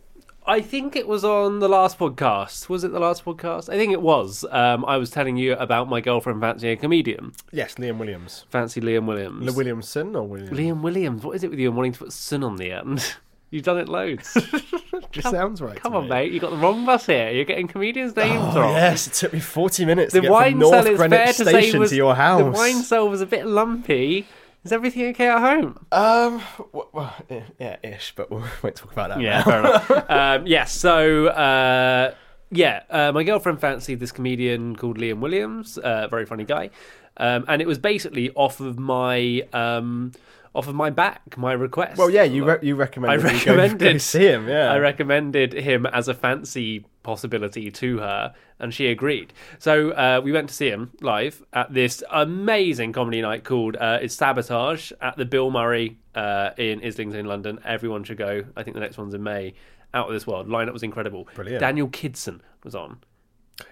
[0.47, 2.69] I think it was on the last podcast.
[2.69, 3.71] Was it the last podcast?
[3.73, 4.45] I think it was.
[4.51, 7.33] Um, I was telling you about my girlfriend fancying a comedian.
[7.51, 8.45] Yes, Liam Williams.
[8.51, 9.43] Fancy Liam Williams.
[9.43, 10.51] Le Williamson or Williams?
[10.51, 11.25] Liam Williams.
[11.25, 13.15] What is it with you and wanting to put "son" on the end?
[13.51, 14.37] You've done it loads.
[15.13, 15.77] Just sounds right.
[15.81, 16.11] Come to on, me.
[16.11, 16.33] mate.
[16.33, 17.31] You got the wrong bus here.
[17.31, 18.75] You're getting comedians' names Oh, wrong.
[18.75, 21.19] yes, it took me 40 minutes The to get wine from North cell, it's Greenwich
[21.19, 22.39] fair to say, Station was to your house.
[22.41, 24.27] the wine cell was a bit lumpy.
[24.63, 25.85] Is everything okay at home?
[25.91, 29.21] Um, w- well, yeah, yeah, ish, but we won't talk about that.
[29.21, 29.45] Yeah, now.
[29.45, 29.91] fair enough.
[30.11, 32.15] um, yeah, so uh,
[32.51, 36.71] yeah, uh, my girlfriend fancied this comedian called Liam Williams, uh, very funny guy,
[37.17, 40.13] um, and it was basically off of my um,
[40.55, 41.97] off of my back, my request.
[41.99, 44.49] Well, yeah, you re- you recommended I recommended go see him.
[44.49, 49.33] Yeah, I recommended him as a fancy possibility to her, and she agreed.
[49.59, 53.99] So uh, we went to see him live at this amazing comedy night called uh,
[54.03, 57.61] "It's Sabotage" at the Bill Murray uh, in Islington, London.
[57.65, 58.45] Everyone should go.
[58.57, 59.55] I think the next one's in May.
[59.93, 60.47] Out of this world.
[60.47, 61.27] Lineup was incredible.
[61.35, 61.59] Brilliant.
[61.59, 62.99] Daniel Kidson was on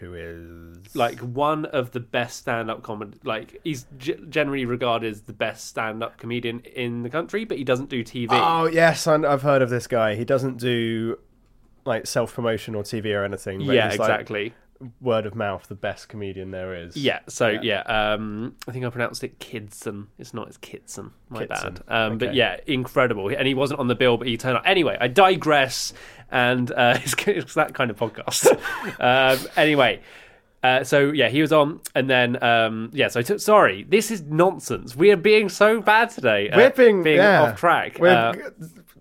[0.01, 5.23] Who is like one of the best stand-up comedy like he's g- generally regarded as
[5.23, 9.15] the best stand-up comedian in the country but he doesn't do tv Oh yes, I-
[9.17, 10.15] I've heard of this guy.
[10.15, 11.19] He doesn't do
[11.85, 13.65] like self promotion or TV or anything.
[13.67, 14.55] But yeah he's, like, exactly
[15.01, 16.97] word of mouth, the best comedian there is.
[16.97, 20.07] Yeah, so yeah, um, I think I pronounced it Kidson.
[20.19, 21.11] It's not, it's Kitson.
[21.31, 22.13] My Kitson, bad.
[22.13, 23.29] Um, But yeah, incredible.
[23.29, 24.63] And he wasn't on the bill, but he turned up.
[24.65, 25.93] Anyway, I digress,
[26.31, 28.51] and uh, it's, it's that kind of podcast.
[29.01, 30.01] um, anyway.
[30.61, 33.07] Uh, so yeah, he was on, and then um, yeah.
[33.07, 34.97] So took, sorry, this is nonsense.
[34.97, 36.51] We are being so bad today.
[36.53, 37.43] We're being, yeah.
[37.43, 38.01] off track.
[38.03, 38.35] Uh,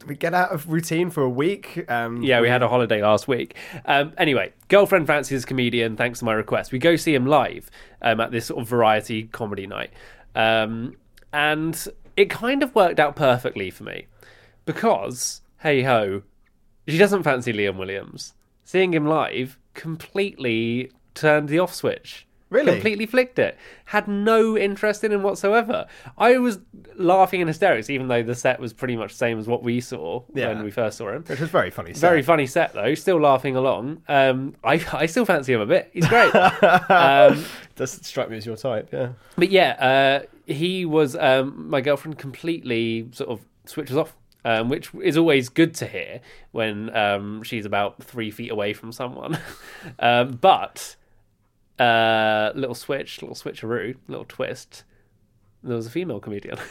[0.06, 1.90] we get out of routine for a week.
[1.90, 3.56] Um, yeah, we had a holiday last week.
[3.86, 5.98] Um, anyway, girlfriend fancies comedian.
[5.98, 7.70] Thanks to my request, we go see him live
[8.04, 9.92] um, at this sort of variety comedy night,
[10.36, 10.96] um,
[11.34, 14.08] and it kind of worked out perfectly for me
[14.66, 16.22] because hey ho,
[16.88, 18.34] she doesn't fancy Liam Williams.
[18.64, 22.26] Seeing him live completely turned the off switch.
[22.50, 22.72] Really?
[22.74, 23.58] Completely flicked it.
[23.86, 25.86] Had no interest in him whatsoever.
[26.18, 26.60] I was
[26.96, 29.82] laughing in hysterics, even though the set was pretty much the same as what we
[29.82, 30.48] saw Yeah.
[30.50, 31.24] when we first saw him.
[31.28, 31.94] Which was very funny.
[31.94, 32.00] set.
[32.00, 32.94] Very funny set though.
[32.96, 34.02] Still laughing along.
[34.08, 35.90] Um, I I still fancy him a bit.
[35.92, 36.34] He's great.
[36.90, 37.44] um,
[37.76, 38.90] Doesn't strike me as your type.
[38.94, 39.10] Yeah.
[39.38, 39.72] but yeah,
[40.24, 42.18] uh, he was um, my girlfriend.
[42.18, 44.16] Completely sort of switches off,
[44.48, 48.94] um, which is always good to hear when um, she's about three feet away from
[48.94, 49.38] someone.
[50.00, 50.96] um, but
[51.78, 54.86] uh, little switch, little switcheroo, little twist.
[55.64, 56.58] There was a female comedian.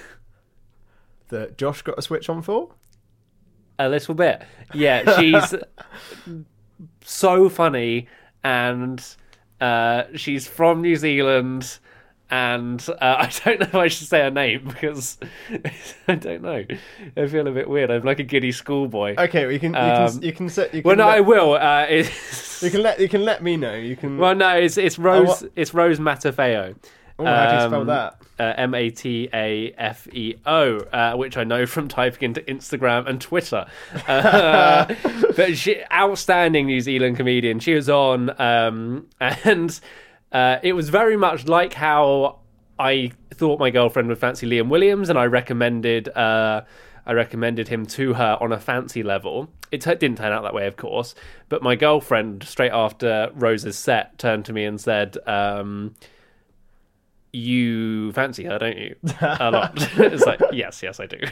[1.29, 2.71] That Josh got a switch on for.
[3.81, 4.45] a little bit.
[4.73, 5.57] Yeah, she's
[7.05, 8.07] so funny,
[8.45, 9.05] and
[9.61, 11.81] uh, she's from New Zealand.
[12.31, 15.19] And uh, I don't know if I should say her name because
[16.09, 16.65] I don't know.
[17.17, 17.91] I feel a bit weird.
[17.91, 19.15] I'm like a giddy schoolboy.
[19.17, 21.17] Okay, well, you can you Um, can you can set you can well, no, let,
[21.17, 21.55] I will.
[21.55, 21.87] Uh,
[22.61, 23.75] you can let you can let me know.
[23.75, 24.19] You can.
[24.19, 25.29] well, no, it's it's Rose.
[25.29, 26.75] what- It's Rose Matafeo.
[27.19, 28.21] oh, how do you spell um, that?
[28.39, 32.41] uh, M A T A F E O, uh, which I know from typing into
[32.43, 33.67] Instagram and Twitter.
[34.09, 34.93] Uh,
[35.37, 37.61] but she, outstanding New Zealand comedian.
[37.61, 39.81] She was on, um, and
[40.33, 42.39] uh, it was very much like how
[42.79, 46.09] I thought my girlfriend would fancy Liam Williams, and I recommended.
[46.09, 46.63] Uh,
[47.09, 49.49] I recommended him to her on a fancy level.
[49.71, 51.15] It t- didn't turn out that way, of course.
[51.49, 55.95] But my girlfriend, straight after Rose's set, turned to me and said, um,
[57.37, 58.97] you fancy her, don't you?
[59.21, 59.73] A lot.
[59.99, 61.19] it's like, yes, yes, I do.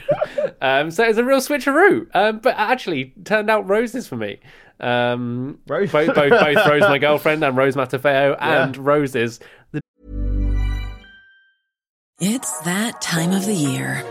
[0.60, 2.06] Um, so it's a real switcheroo.
[2.14, 4.40] Um, but actually, turned out roses for me.
[4.80, 5.92] Um, Rose?
[5.92, 9.40] both, both, both Rose, my girlfriend, and Rose Matafeo, and roses.
[9.72, 9.80] The
[12.18, 14.02] It's that time of the year.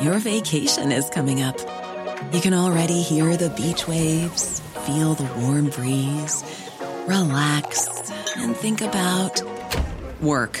[0.00, 1.58] Your vacation is coming up.
[2.32, 6.42] You can already hear the beach waves, feel the warm breeze,
[7.06, 9.40] relax, and think about
[10.20, 10.60] work.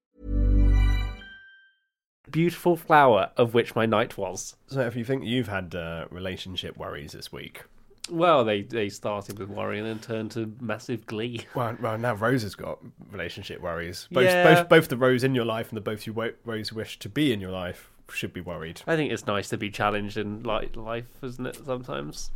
[2.31, 4.55] Beautiful flower of which my night was.
[4.67, 7.63] So, if you think you've had uh, relationship worries this week,
[8.09, 11.45] Well, they, they started with worry and then turned to massive glee.
[11.55, 12.79] well, well now Rose has got
[13.11, 14.07] relationship worries.
[14.11, 14.53] Both, Yeah.
[14.55, 17.09] both, both the Rose in your life and the both you wo- Rose wish to
[17.09, 18.81] be in your life should be worried.
[18.87, 21.57] I think it's nice to be challenged in li- life, isn't it?
[21.65, 22.29] Sometimes.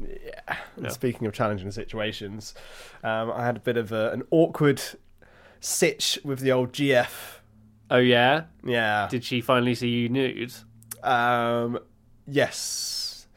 [0.78, 2.54] And Speaking of challenging situations,
[3.04, 4.82] um, I had a bit of a, an awkward
[5.60, 7.10] sitch with the old GF.
[7.90, 8.44] Oh yeah.
[8.64, 9.08] Yeah.
[9.10, 10.54] Did she finally see you nude?
[11.04, 11.80] Um,
[12.28, 13.28] yes,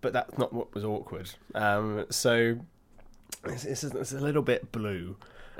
[0.00, 1.30] but that's not what was awkward.
[1.54, 2.58] Um, so
[3.44, 5.16] it's, it's, it's a little bit blue.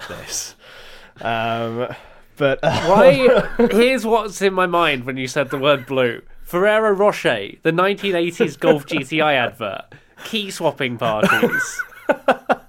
[0.08, 0.54] This,
[1.20, 1.94] um,
[2.36, 3.46] but Why?
[3.70, 6.22] Here's what's in my mind when you said the word blue.
[6.42, 9.84] Ferrero Rocher, the 1980s Golf GTI advert,
[10.24, 11.82] key swapping parties,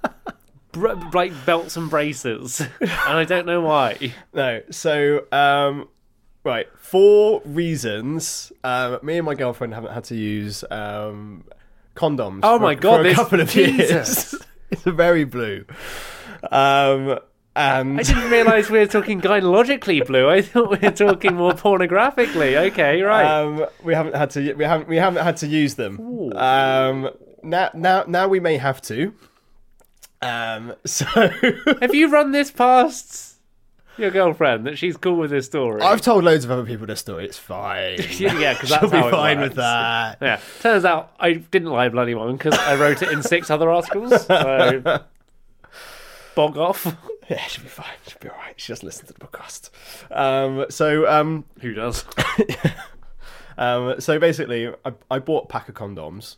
[0.74, 4.12] Br- like belts and braces, and I don't know why.
[4.32, 4.60] no.
[4.70, 5.88] So um,
[6.44, 8.52] right, four reasons.
[8.62, 11.44] Um, me and my girlfriend haven't had to use um,
[11.96, 12.40] condoms.
[12.42, 14.32] Oh for- my God, for a couple of Jesus.
[14.32, 14.34] years.
[14.70, 15.64] it's very blue.
[16.50, 17.18] Um,
[17.56, 20.28] and I didn't realise we were talking gynecologically blue.
[20.28, 22.56] I thought we were talking more pornographically.
[22.72, 23.24] Okay, right.
[23.24, 24.54] Um, we haven't had to.
[24.54, 24.88] We haven't.
[24.88, 26.32] We haven't had to use them.
[26.34, 27.10] Um,
[27.44, 29.14] now, now, now we may have to.
[30.24, 31.04] Um, so
[31.80, 33.32] Have you run this past
[33.96, 35.80] your girlfriend that she's cool with this story?
[35.82, 37.24] I've told loads of other people this story.
[37.26, 37.98] It's fine.
[38.18, 39.48] yeah, because that's She'll be how it fine works.
[39.50, 40.18] with that.
[40.20, 40.40] Yeah.
[40.60, 44.26] Turns out I didn't lie bloody one because I wrote it in six other articles.
[44.26, 45.04] So
[46.34, 46.96] bog off.
[47.30, 47.86] Yeah, she'll be fine.
[48.08, 48.54] She'll be all right.
[48.60, 49.70] She doesn't listen to the podcast.
[50.10, 52.04] Um, so, um, Who does?
[53.56, 56.36] um, so basically, I, I bought a pack of condoms,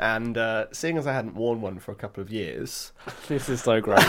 [0.00, 2.92] and uh, seeing as I hadn't worn one for a couple of years,
[3.28, 4.02] this is so gross.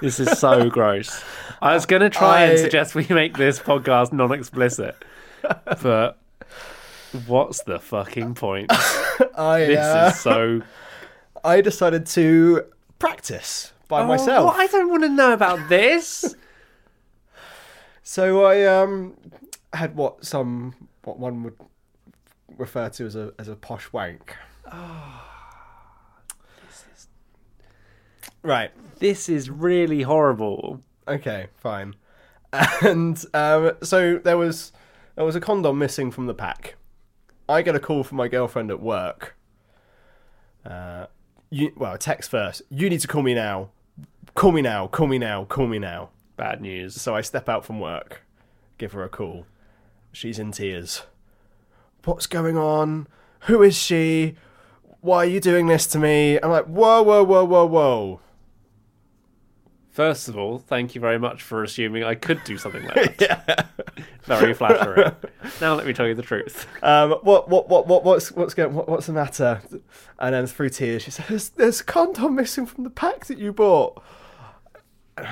[0.00, 1.22] this is so gross.
[1.60, 4.96] I was going to try and suggest we make this podcast non-explicit,
[5.82, 6.18] but
[7.26, 8.72] what's the fucking point?
[9.36, 10.62] I This uh, is so.
[11.44, 12.64] I decided to
[12.98, 14.54] practice by myself.
[14.54, 16.34] Oh, I don't want to know about this.
[18.02, 19.14] So I um
[19.74, 21.56] had what some what one would
[22.56, 24.36] refer to as a as a posh wank.
[28.44, 28.72] Right.
[28.98, 30.80] This is really horrible.
[31.06, 31.46] Okay.
[31.56, 31.94] Fine.
[32.52, 34.72] And um, so there was
[35.14, 36.74] there was a condom missing from the pack.
[37.48, 39.36] I get a call from my girlfriend at work.
[40.66, 41.06] Uh,
[41.50, 42.62] you well, text first.
[42.70, 43.70] You need to call me now.
[44.34, 44.86] Call me now.
[44.86, 45.44] Call me now.
[45.44, 46.10] Call me now.
[46.36, 47.00] Bad news.
[47.00, 48.22] So I step out from work,
[48.78, 49.46] give her a call.
[50.12, 51.02] She's in tears.
[52.04, 53.06] What's going on?
[53.42, 54.36] Who is she?
[55.02, 56.38] Why are you doing this to me?
[56.40, 58.20] I'm like, whoa, whoa, whoa, whoa, whoa.
[59.90, 63.68] First of all, thank you very much for assuming I could do something like that.
[64.22, 65.12] Very flattering.
[65.60, 66.68] now let me tell you the truth.
[66.84, 69.60] Um, what, what, what, what, what's, what's going, what, what's the matter?
[70.20, 73.38] And then through tears, she says, "There's, there's a condom missing from the pack that
[73.38, 74.00] you bought."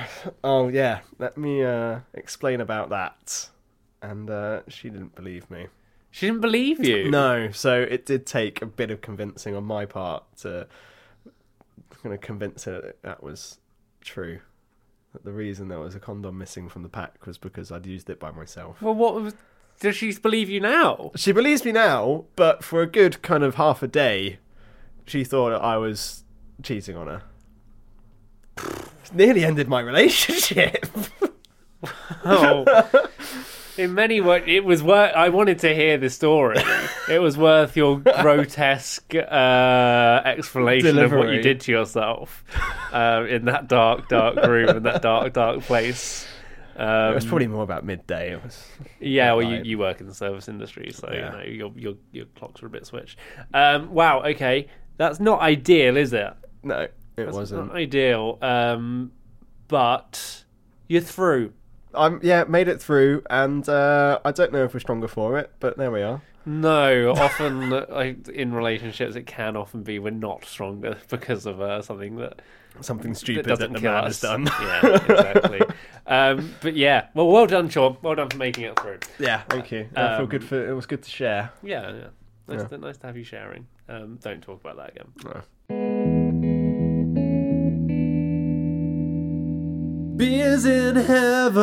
[0.43, 3.49] Oh yeah, let me uh, explain about that.
[4.01, 5.67] And uh, she didn't believe me.
[6.11, 7.09] She didn't believe you.
[7.09, 10.67] No, so it did take a bit of convincing on my part to
[12.03, 13.59] kind of convince her that that was
[14.01, 14.41] true.
[15.13, 18.09] That the reason there was a condom missing from the pack was because I'd used
[18.09, 18.81] it by myself.
[18.81, 19.35] Well, what was?
[19.79, 21.11] Does she believe you now?
[21.15, 24.39] She believes me now, but for a good kind of half a day,
[25.05, 26.23] she thought I was
[26.61, 27.23] cheating on her.
[29.01, 30.85] It's nearly ended my relationship.
[32.23, 33.07] Oh.
[33.77, 35.13] In many words, it was worth.
[35.15, 36.57] I wanted to hear the story.
[37.09, 42.43] It was worth your grotesque uh, explanation of what you did to yourself
[42.93, 46.25] um, in that dark, dark room in that dark, dark place.
[46.77, 48.31] Um, it was probably more about midday.
[48.33, 48.65] It was
[49.01, 51.15] Yeah, well, you, you work in the service industry, so Yeah.
[51.15, 53.17] you know your your your clocks are a bit switched.
[53.53, 56.33] Um, wow, okay, that's not ideal, is it?
[56.63, 57.67] no, it That's wasn't.
[57.67, 58.37] not ideal.
[58.41, 59.11] Um,
[59.67, 60.45] but
[60.87, 61.51] you're through.
[61.93, 65.51] I'm yeah, made it through, and uh, I don't know if we're stronger for it,
[65.59, 66.21] but there we are.
[66.45, 71.81] No, often like, in relationships, it can often be we're not stronger because of uh,
[71.81, 72.41] something that
[72.79, 74.21] Something stupid that, doesn't the man us.
[74.21, 74.45] has done.
[74.61, 75.61] Yeah, exactly.
[76.07, 77.97] um, but yeah, well, well done, Sean.
[78.01, 78.99] Well done for making it through.
[79.19, 79.89] yeah, thank you.
[79.95, 81.51] I feel Um, good for it was good to share.
[81.61, 82.07] Yeah, yeah.
[82.47, 82.67] Nice, Yeah.
[82.69, 83.67] To, nice to have you sharing.
[83.89, 85.80] Um, don't talk about that again.
[90.21, 91.57] Beers in heaven.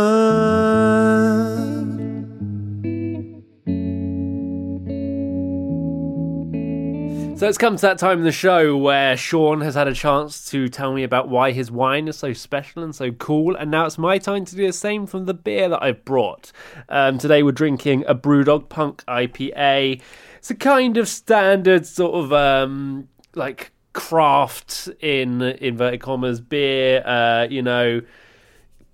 [7.37, 10.44] So it's come to that time in the show where Sean has had a chance
[10.47, 13.87] to tell me about why his wine is so special and so cool, and now
[13.87, 16.51] it's my time to do the same from the beer that I've brought.
[16.88, 20.03] Um, today we're drinking a Brewdog Punk IPA.
[20.38, 27.07] It's a kind of standard sort of um, like craft in inverted commas beer.
[27.07, 28.01] Uh, you know,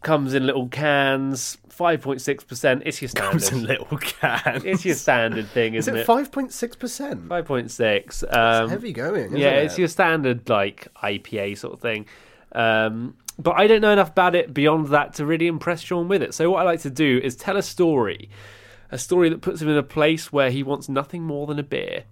[0.05, 2.83] comes in little cans, five point six percent.
[2.87, 3.31] It's your standard.
[3.31, 4.65] Comes in little cans.
[4.65, 6.07] It's your standard thing, Is isn't it it?
[6.07, 7.29] five point six percent?
[7.29, 8.23] Five point six.
[8.29, 9.27] Um, Heavy going.
[9.27, 9.65] Isn't yeah, it?
[9.65, 12.07] it's your standard like IPA sort of thing.
[12.53, 16.23] Um, but I don't know enough about it beyond that to really impress Sean with
[16.23, 16.35] it.
[16.35, 18.31] So what I like to do is tell a story,
[18.93, 21.65] a story that puts him in a place where he wants nothing more than a
[21.65, 22.05] beer,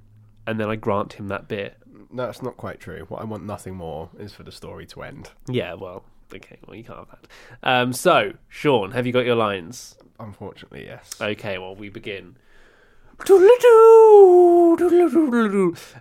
[0.47, 1.75] and then I grant him that beer.
[2.11, 3.07] No, that's not quite true.
[3.09, 5.31] What I want nothing more is for the story to end.
[5.49, 7.27] Yeah, well, okay, well you can't have that.
[7.63, 9.97] Um, so Sean, have you got your lines?
[10.19, 11.11] Unfortunately, yes.
[11.21, 12.37] Okay, well we begin.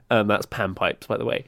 [0.10, 1.46] Um, that's panpipes, by the way.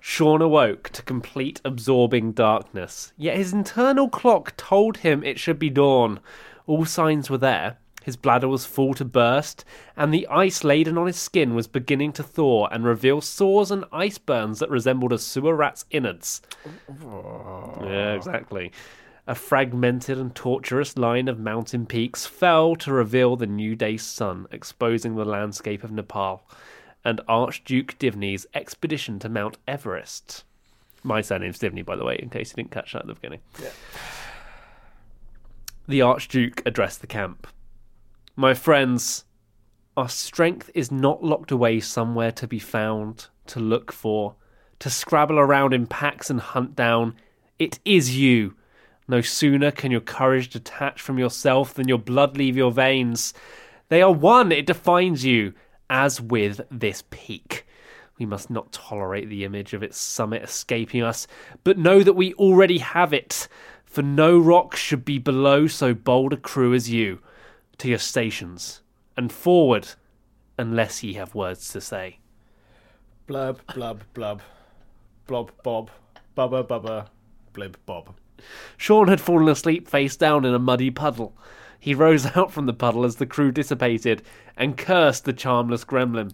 [0.00, 5.68] Sean awoke to complete absorbing darkness, yet his internal clock told him it should be
[5.68, 6.20] dawn.
[6.66, 7.78] All signs were there.
[8.06, 9.64] His bladder was full to burst,
[9.96, 13.84] and the ice laden on his skin was beginning to thaw and reveal sores and
[13.90, 16.40] ice burns that resembled a sewer rat's innards.
[17.02, 18.70] Yeah, exactly.
[19.26, 24.46] A fragmented and tortuous line of mountain peaks fell to reveal the new day's sun,
[24.52, 26.48] exposing the landscape of Nepal
[27.04, 30.44] and Archduke Divney's expedition to Mount Everest.
[31.02, 33.40] My surname's Divney, by the way, in case you didn't catch that at the beginning.
[33.60, 33.70] Yeah.
[35.88, 37.48] The Archduke addressed the camp.
[38.38, 39.24] My friends,
[39.96, 44.34] our strength is not locked away somewhere to be found, to look for,
[44.78, 47.14] to scrabble around in packs and hunt down.
[47.58, 48.54] It is you.
[49.08, 53.32] No sooner can your courage detach from yourself than your blood leave your veins.
[53.88, 55.54] They are one, it defines you,
[55.88, 57.66] as with this peak.
[58.18, 61.26] We must not tolerate the image of its summit escaping us,
[61.64, 63.48] but know that we already have it.
[63.86, 67.20] For no rock should be below so bold a crew as you.
[67.78, 68.82] To your stations,
[69.16, 69.88] and forward,
[70.58, 72.18] unless ye have words to say.
[73.26, 74.42] Blub, blub, blub.
[75.26, 75.90] Blob, bob.
[76.36, 77.08] Bubba, bubba.
[77.52, 78.14] Blib, bob.
[78.76, 81.36] Sean had fallen asleep face down in a muddy puddle.
[81.80, 84.22] He rose out from the puddle as the crew dissipated
[84.56, 86.32] and cursed the charmless gremlin.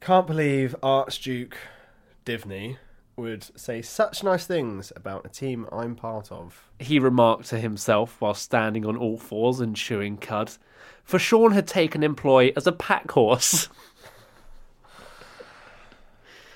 [0.00, 1.56] Can't believe Archduke
[2.24, 2.76] Divney
[3.18, 6.70] would say such nice things about a team I'm part of.
[6.78, 10.52] He remarked to himself while standing on all fours and chewing cud.
[11.04, 13.68] For Sean had taken employ as a pack horse.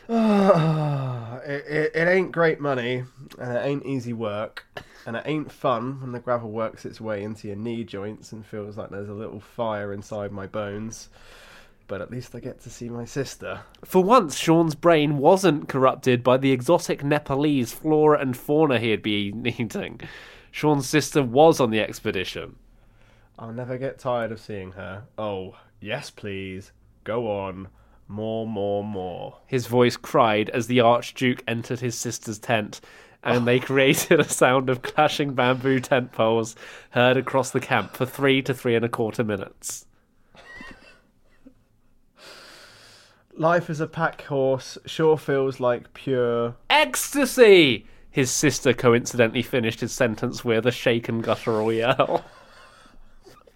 [0.09, 3.05] it, it, it ain't great money,
[3.39, 4.67] and it ain't easy work,
[5.07, 8.45] and it ain't fun when the gravel works its way into your knee joints and
[8.45, 11.09] feels like there's a little fire inside my bones.
[11.93, 13.64] But at least I get to see my sister.
[13.84, 19.03] For once, Sean's brain wasn't corrupted by the exotic Nepalese flora and fauna he had
[19.03, 20.01] been eating.
[20.51, 22.57] Sean's sister was on the expedition.
[23.38, 25.05] I'll never get tired of seeing her.
[25.18, 26.72] Oh, yes, please.
[27.05, 27.68] Go on.
[28.09, 29.40] More, more, more.
[29.47, 32.80] His voice cried as the Archduke entered his sister's tent,
[33.22, 36.57] and they created a sound of clashing bamboo tent poles
[36.93, 39.84] heard across the camp for three to three and a quarter minutes.
[43.35, 46.55] Life as a pack horse sure feels like pure.
[46.68, 47.87] Ecstasy!
[48.11, 52.24] His sister coincidentally finished his sentence with a shaken guttural yell.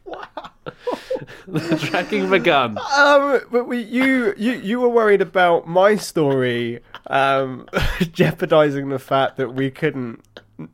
[1.46, 2.78] the tracking begun.
[2.96, 7.66] Um, but we, you, you, you were worried about my story, um,
[8.12, 10.24] jeopardizing the fact that we couldn't,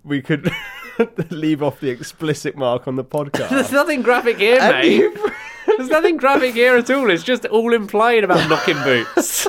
[0.04, 0.50] we could
[1.30, 3.48] leave off the explicit mark on the podcast.
[3.50, 4.92] There's nothing graphic here, And mate.
[4.96, 5.30] you-
[5.66, 7.10] There's nothing graphic here at all.
[7.10, 9.48] It's just all implying about knocking boots.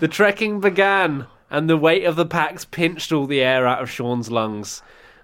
[0.00, 3.90] the trekking began, and the weight of the packs pinched all the air out of
[3.90, 4.82] Sean's lungs.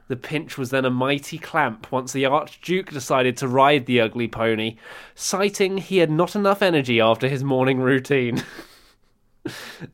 [0.08, 4.26] The pinch was then a mighty clamp once the Archduke decided to ride the ugly
[4.26, 4.76] pony,
[5.14, 8.42] citing he had not enough energy after his morning routine.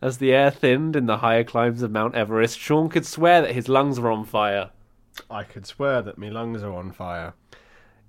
[0.01, 3.55] As the air thinned in the higher climbs of Mount Everest, Sean could swear that
[3.55, 4.71] his lungs were on fire.
[5.31, 7.35] I could swear that my lungs are on fire.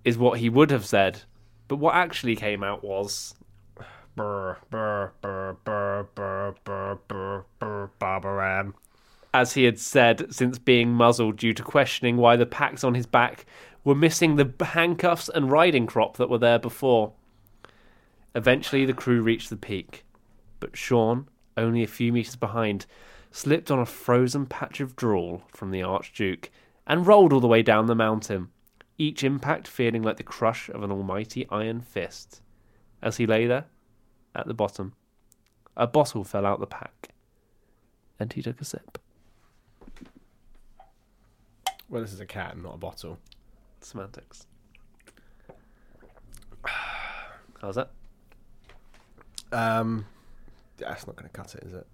[0.03, 1.21] Is what he would have said.
[1.67, 3.35] But what actually came out was
[9.33, 13.05] as he had said since being muzzled due to questioning why the packs on his
[13.05, 13.45] back
[13.83, 17.13] were missing the handcuffs and riding crop that were there before.
[18.33, 20.03] Eventually, the crew reached the peak,
[20.59, 22.85] but Sean, only a few metres behind,
[23.31, 26.49] slipped on a frozen patch of drool from the Archduke
[26.85, 28.49] and rolled all the way down the mountain,
[28.97, 32.41] each impact feeling like the crush of an almighty iron fist.
[33.01, 33.65] As he lay there,
[34.33, 34.93] at the bottom,
[35.75, 37.09] a bottle fell out the pack,
[38.19, 38.97] and he took a sip.
[41.89, 43.19] Well, this is a can, not a bottle.
[43.81, 44.47] Semantics.
[47.61, 47.91] How's that?
[49.51, 50.05] Um,
[50.77, 51.87] that's not going to cut it, is it?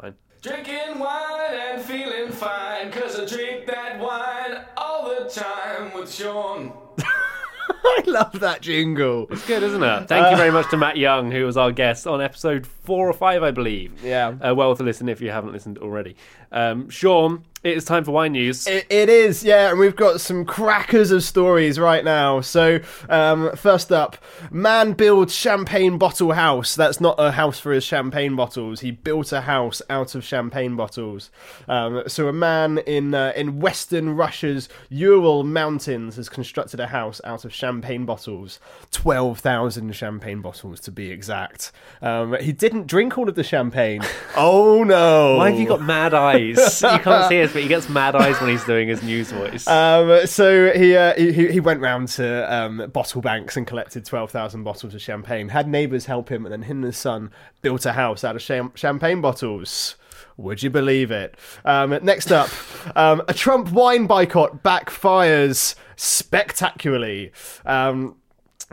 [0.00, 0.14] Fine.
[0.44, 6.70] Drinking wine and feeling fine, cause I drink that wine all the time with Sean.
[7.86, 9.26] I love that jingle.
[9.30, 10.08] It's good, isn't it?
[10.08, 13.12] Thank you very much to Matt Young, who was our guest on episode four or
[13.12, 14.02] five, I believe.
[14.02, 14.34] Yeah.
[14.40, 16.16] Uh, well to listen if you haven't listened already.
[16.50, 18.66] Um, Sean, it is time for wine news.
[18.66, 22.42] It, it is, yeah, and we've got some crackers of stories right now.
[22.42, 24.18] So, um, first up,
[24.50, 26.76] man builds champagne bottle house.
[26.76, 28.80] That's not a house for his champagne bottles.
[28.80, 31.30] He built a house out of champagne bottles.
[31.66, 37.20] Um, so, a man in uh, in Western Russia's Ural Mountains has constructed a house
[37.24, 38.60] out of champagne bottles.
[38.90, 41.72] Twelve thousand champagne bottles, to be exact.
[42.02, 44.02] Um, he didn't drink all of the champagne.
[44.36, 45.36] oh no!
[45.36, 46.82] Why have you got mad eyes?
[46.82, 49.66] you can't see us, but he gets mad eyes when he's doing his news voice.
[49.66, 54.30] Um, so he, uh, he he went round to um, bottle banks and collected twelve
[54.30, 55.48] thousand bottles of champagne.
[55.48, 57.30] Had neighbours help him, and then him and his son
[57.62, 59.96] built a house out of cham- champagne bottles.
[60.36, 61.36] Would you believe it?
[61.64, 62.50] Um, next up,
[62.96, 67.32] um, a Trump wine boycott backfires spectacularly.
[67.64, 68.16] Um,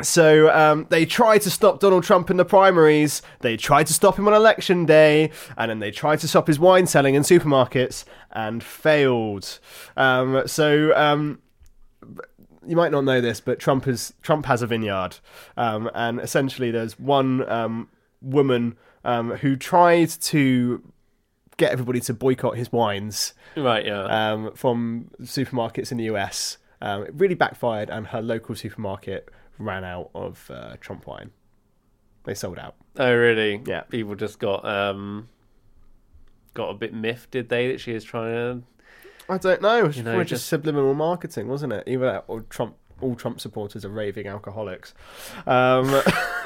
[0.01, 3.22] so um, they tried to stop Donald Trump in the primaries.
[3.41, 6.59] They tried to stop him on election day, and then they tried to stop his
[6.59, 9.59] wine selling in supermarkets and failed.
[9.97, 11.39] Um, so um,
[12.66, 15.18] you might not know this, but Trump is Trump has a vineyard,
[15.57, 17.89] um, and essentially there's one um,
[18.22, 20.82] woman um, who tried to
[21.58, 24.04] get everybody to boycott his wines Right, yeah.
[24.32, 26.58] um, from supermarkets in the US.
[26.82, 29.30] Um, it really backfired, and her local supermarket
[29.60, 31.32] ran out of uh, Trump wine.
[32.24, 32.76] They sold out.
[32.97, 33.62] oh, really?
[33.66, 33.82] Yeah.
[33.82, 35.28] People just got um
[36.54, 37.68] got a bit miffed, did they?
[37.72, 38.64] That she was trying to.
[39.30, 39.78] I don't know.
[39.80, 41.84] It was You know, probably just, just- subliminal marketing, wasn't it?
[41.88, 44.93] Even though all Trump, all Trump supporters are raving alcoholics.
[45.47, 45.86] Um,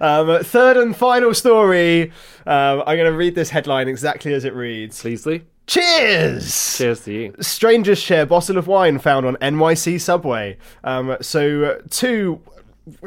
[0.00, 2.12] um, third and final story.
[2.46, 5.00] Um, I'm going to read this headline exactly as it reads.
[5.00, 5.42] Please, Lee.
[5.66, 6.78] Cheers!
[6.78, 7.34] Cheers to you.
[7.40, 10.56] Strangers share bottle of wine found on NYC subway.
[10.82, 12.40] Um, so uh, two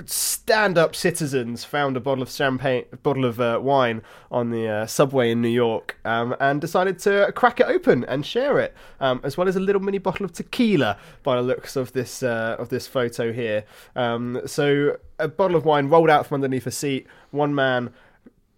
[0.05, 4.01] stand-up citizens found a bottle of champagne, a bottle of uh, wine
[4.31, 8.25] on the uh, subway in New York, um, and decided to crack it open and
[8.25, 10.97] share it, um, as well as a little mini bottle of tequila.
[11.23, 13.65] By the looks of this uh, of this photo here,
[13.95, 17.07] um, so a bottle of wine rolled out from underneath a seat.
[17.31, 17.91] One man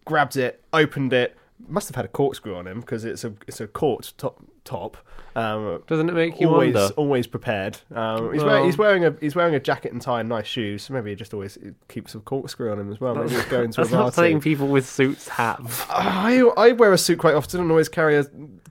[0.05, 1.37] grabbed it, opened it.
[1.67, 4.97] Must have had a corkscrew on him because it's a it's a corked top top.
[5.35, 6.93] Um, Doesn't it make you always wonder?
[6.95, 7.77] always prepared.
[7.93, 10.45] Um, he's, Well- wearing, he's wearing a he's wearing a jacket and tie and nice
[10.45, 10.83] shoes.
[10.83, 11.57] So maybe he just always
[11.87, 13.15] keeps a corkscrew on him as well.
[13.15, 15.85] Maybe he's going to a That's not something people with suits have.
[15.89, 18.25] I I wear a suit quite often and always carry a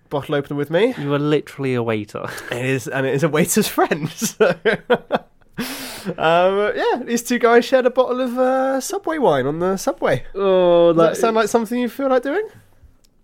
[0.09, 0.95] bottle opener with me.
[0.99, 2.27] You are literally a waiter.
[2.53, 4.09] It is, and it is a waiter's friend.
[5.59, 6.15] So.
[6.19, 10.25] um, yeah, these two guys shared a bottle of uh, Subway wine on the subway.
[10.35, 12.47] Oh, Does that sound like something you feel like doing?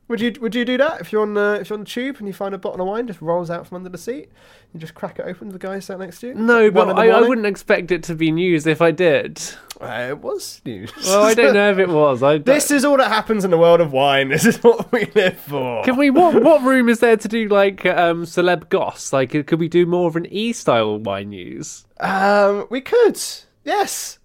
[0.09, 2.17] Would you Would you do that if you're on uh, if you're on the tube
[2.19, 4.31] and you find a bottle of wine just rolls out from under the seat?
[4.73, 6.35] You just crack it open to the guy sat next to you.
[6.35, 9.41] No, but I, I wouldn't expect it to be news if I did.
[9.79, 10.91] Uh, it was news.
[11.05, 12.23] Well, I don't know if it was.
[12.23, 14.29] I this is all that happens in the world of wine.
[14.39, 15.85] This is what we live for.
[15.85, 16.09] Can we?
[16.11, 19.13] What what room is there to do like um celeb goss?
[19.13, 21.85] Like, could we do more of an e style wine news?
[22.01, 23.21] Um, we could.
[23.65, 24.18] Yes.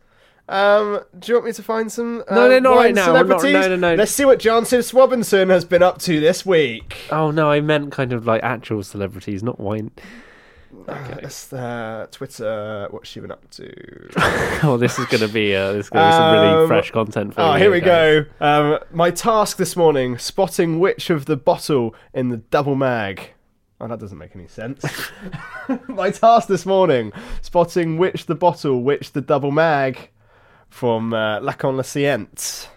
[0.49, 2.23] Um, do you want me to find some?
[2.27, 3.13] Uh, No, no, not right now.
[3.13, 3.95] Not- no, no, no.
[3.95, 6.97] Let's see what John Jansen Swabinson has been up to this week.
[7.11, 9.91] Oh no, I meant kind of like actual celebrities, not wine.
[10.85, 12.87] That's uh, Twitter.
[12.89, 14.09] What's she been up to?
[14.65, 17.33] Oh, this is gonna be uh, this is gonna be some really Um, fresh content
[17.35, 18.25] for Oh, you here we guys.
[18.39, 18.45] go.
[18.45, 23.31] Um, my task this morning: spotting which of the bottle in the double mag.
[23.79, 24.83] Oh, that doesn't make any sense.
[25.87, 30.09] my task this morning: spotting which the bottle, which the double mag
[30.73, 32.67] from uh, La Conseillante.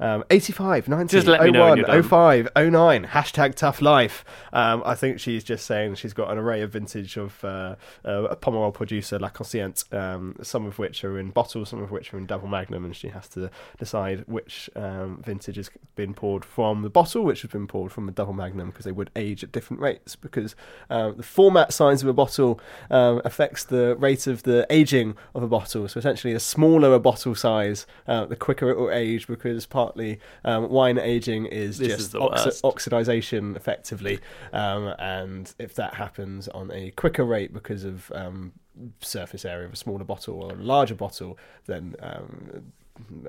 [0.00, 2.02] Um, 85, 90, Just let me know when 01, you're done.
[2.02, 4.24] 05, 09, hashtag tough life.
[4.52, 8.24] Um, I think she's just saying she's got an array of vintage of uh, uh,
[8.24, 12.14] a Pomerol producer, La Conseillante, um, some of which are in bottles, some of which
[12.14, 16.46] are in double magnum, and she has to decide which um, vintage has been poured
[16.46, 19.44] from the bottle, which has been poured from the double magnum, because they would age
[19.44, 20.56] at different rates, because
[20.88, 22.58] uh, the format size of a bottle
[22.90, 25.86] um, affects the rate of the aging of a bottle.
[25.88, 30.20] So essentially, the smaller a bottle size, uh, the quicker it will age, because partly
[30.44, 34.20] um, wine aging is This just is oxi- oxidization effectively,
[34.52, 38.52] um, and if that happens on a quicker rate because of um,
[39.00, 42.72] surface area of a smaller bottle or a larger bottle, then um,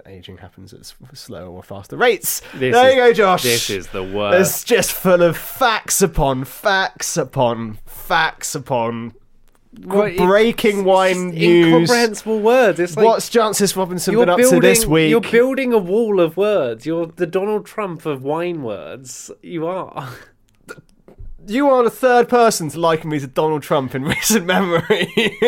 [0.06, 2.42] aging happens at slower or faster rates.
[2.56, 3.44] This there is- you go, Josh.
[3.44, 4.40] This is the worst.
[4.40, 9.14] It's just full of facts upon facts upon facts upon
[9.86, 11.66] Well, it- breaking wine news.
[11.68, 12.80] Incomprehensible words.
[12.80, 14.62] It's like What's Jancis Robinson you're been up building.
[14.62, 15.10] to this week?
[15.10, 16.86] You're building a wall of words.
[16.86, 19.32] You're the Donald Trump of wine words.
[19.42, 20.10] You are.
[21.48, 25.08] you are the third person to liken me to Donald Trump in recent memory.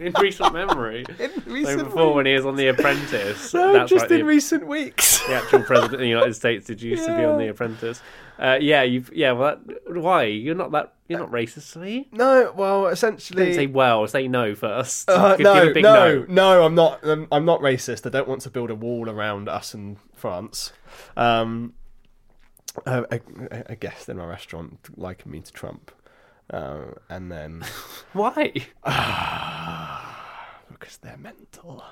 [0.00, 1.04] in recent memory.
[1.20, 4.18] in So recent before, when he was on The Apprentice, No, that's just right, in
[4.18, 5.24] the, recent weeks.
[5.26, 8.02] the actual president of the United States did used to be on The Apprentice.
[8.42, 9.04] Uh, yeah, you.
[9.12, 10.24] Yeah, well, that, why?
[10.24, 10.94] You're not that.
[11.06, 12.06] You're not racist, are you?
[12.10, 14.04] No, well, Don't essentially, say well.
[14.08, 15.08] Say no first.
[15.08, 16.98] Uh, Give- give no, a big no, no, I'm not.
[17.06, 18.04] I'm, I'm not racist.
[18.04, 20.72] I don't want to build a wall around us and France.
[21.16, 21.74] Um,
[22.84, 23.20] a, a,
[23.66, 25.92] a guest in my restaurant likened me to Trump,
[26.50, 27.62] uh, and then
[28.12, 28.50] Why?
[30.68, 31.84] because they're mental.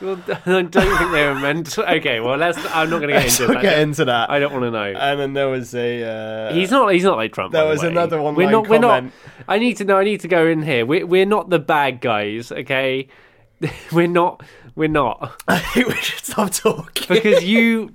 [0.00, 1.66] Well, I don't think they were meant.
[1.72, 1.90] To.
[1.94, 2.58] Okay, well, let's.
[2.74, 3.62] I'm not going to get into that.
[3.62, 4.28] get into that.
[4.30, 4.92] I don't want to know.
[4.98, 6.02] And then there was a.
[6.50, 6.92] Uh, He's not.
[6.92, 7.52] He's not like Trump.
[7.52, 7.88] there the was way.
[7.88, 8.68] another online We're not.
[8.68, 9.04] We're not.
[9.48, 9.96] I need to know.
[9.96, 10.84] I need to go in here.
[10.84, 12.52] We're we're not the bad guys.
[12.52, 13.08] Okay,
[13.92, 14.42] we're not.
[14.74, 17.06] We're not I think we should stop talking.
[17.16, 17.94] because you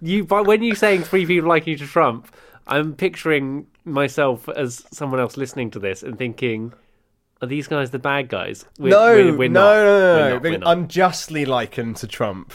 [0.00, 0.24] you.
[0.24, 2.34] But when you're saying three people like you to Trump,
[2.66, 6.72] I'm picturing myself as someone else listening to this and thinking.
[7.42, 8.64] Are these guys the bad guys?
[8.78, 9.74] We're, no, we're, we're no, not.
[9.74, 12.52] no, no, no, not, being unjustly likened to Trump.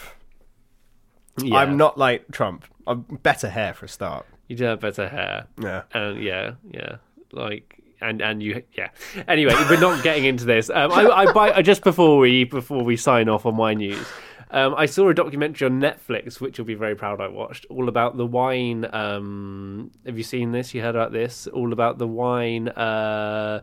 [1.43, 1.57] Yeah.
[1.57, 2.63] I'm not like Trump.
[2.87, 4.25] I'm better hair for a start.
[4.47, 5.47] You do have better hair.
[5.61, 5.83] Yeah.
[5.93, 6.95] And yeah, yeah.
[7.33, 8.89] Like and and you yeah.
[9.27, 10.69] Anyway, we're not getting into this.
[10.69, 14.05] Um, I, I buy just before we before we sign off on my news.
[14.49, 17.89] Um, I saw a documentary on Netflix, which you'll be very proud I watched, all
[17.89, 18.87] about the wine.
[18.93, 20.73] Um, have you seen this?
[20.73, 21.47] You heard about this?
[21.47, 22.69] All about the wine.
[22.69, 23.61] Uh,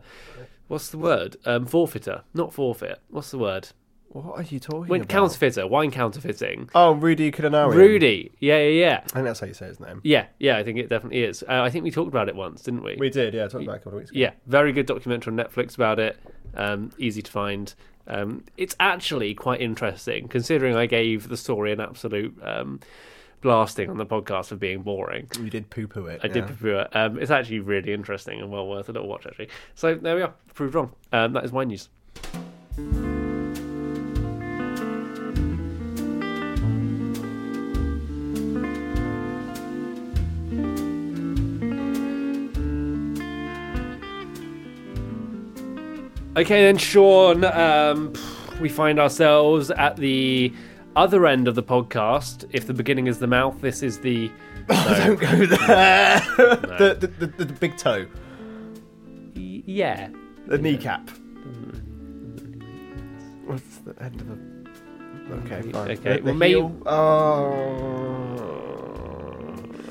[0.67, 1.37] what's the word?
[1.45, 2.99] Um, forfeiter, not forfeit.
[3.09, 3.69] What's the word?
[4.09, 5.09] What are you talking Wine about?
[5.09, 6.69] counterfeiter, wine counterfeiting.
[6.73, 7.73] Oh, Rudy Kulinari.
[7.73, 9.99] Rudy, yeah, yeah, yeah, I think that's how you say his name.
[10.05, 10.57] yeah, yeah.
[10.57, 11.43] I think it definitely is.
[11.43, 12.95] Uh, I think we talked about it once, didn't we?
[12.97, 13.43] We did, yeah.
[13.43, 14.19] I talked about it a couple of weeks ago.
[14.21, 16.17] Yeah, very good documentary on Netflix about it.
[16.55, 17.73] Um, easy to find.
[18.07, 22.79] Um, it's actually quite interesting, considering I gave the story an absolute um,
[23.41, 25.27] blasting on the podcast for being boring.
[25.39, 26.21] You did poo poo it.
[26.23, 26.95] I did poo poo it.
[26.95, 29.49] Um, it's actually really interesting and well worth a little watch, actually.
[29.75, 30.91] So there we are, proved wrong.
[31.11, 31.89] Um, that is my news.
[46.37, 48.11] Okay, then, Sean, um,
[48.59, 50.53] we find ourselves at the
[50.95, 52.45] other end of the podcast.
[52.51, 54.31] If the beginning is the mouth, this is the.
[54.67, 56.19] Don't go there.
[56.37, 58.05] the, the, the, the, the big toe.
[59.35, 60.09] Y- yeah.
[60.47, 61.09] The kneecap.
[63.45, 64.55] What's the end of the.
[65.55, 65.91] Okay, fine.
[65.91, 68.51] Okay, the well, maybe- Oh.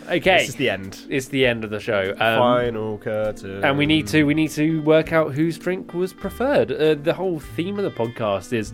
[0.09, 0.39] Okay.
[0.41, 1.07] This is the end.
[1.09, 2.11] It's the end of the show.
[2.13, 3.65] Um, Final curtain.
[3.65, 6.71] and we need to we need to work out whose drink was preferred.
[6.71, 8.73] Uh, the whole theme of the podcast is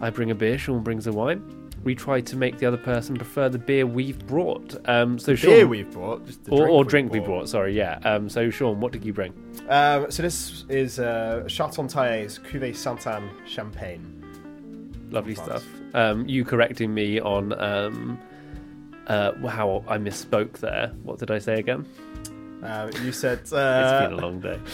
[0.00, 1.42] I bring a beer, Sean brings a wine.
[1.84, 4.76] We try to make the other person prefer the beer we've brought.
[4.88, 7.28] Um, so Sean, beer we've brought, or, drink or we've drink we brought.
[7.28, 7.48] brought.
[7.48, 7.98] Sorry, yeah.
[8.04, 9.32] Um, so Sean, what did you bring?
[9.68, 14.18] Um, so this is uh, Chartogne-Taillet's Cuvée Sainte-Anne Champagne.
[15.10, 15.64] Lovely stuff.
[15.94, 18.18] Um, you correcting me on um,
[19.08, 20.92] uh, how I misspoke there.
[21.02, 21.86] What did I say again?
[22.62, 24.58] Um, you said it's been a long day.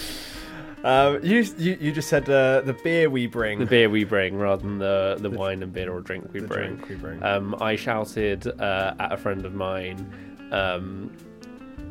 [0.85, 3.59] um, you, you you just said uh, the beer we bring.
[3.59, 6.47] The beer we bring rather than the, the wine and beer or drink we The
[6.47, 6.77] bring.
[6.77, 7.23] drink we bring.
[7.23, 10.11] Um, I shouted uh, at a friend of mine.
[10.53, 11.11] Um,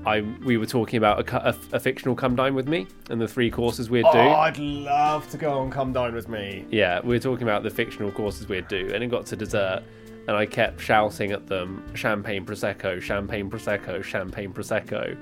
[0.06, 3.28] I we were talking about a, a, a fictional come dine with me and the
[3.28, 4.20] three courses we'd do.
[4.20, 6.66] Oh, I'd love to go and come dine with me.
[6.70, 9.84] Yeah, we were talking about the fictional courses we'd do, and it got to dessert,
[10.28, 15.18] and I kept shouting at them, "Champagne prosecco, champagne prosecco, champagne prosecco,"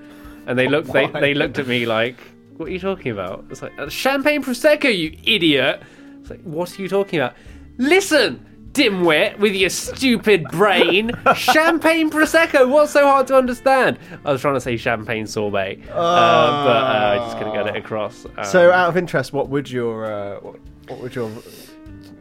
[0.46, 2.18] and they looked they, they looked at me like,
[2.58, 5.82] "What are you talking about?" It's like "Uh, champagne prosecco, you idiot!
[6.22, 7.36] It's like, what are you talking about?
[7.78, 8.52] Listen.
[8.72, 11.10] Dimwit with your stupid brain.
[11.36, 12.68] champagne prosecco.
[12.70, 13.98] What's so hard to understand?
[14.26, 17.78] I was trying to say champagne sorbet, uh, but uh, I just couldn't get it
[17.78, 18.26] across.
[18.26, 21.32] Um, So, out of interest, what would your uh, what, what would your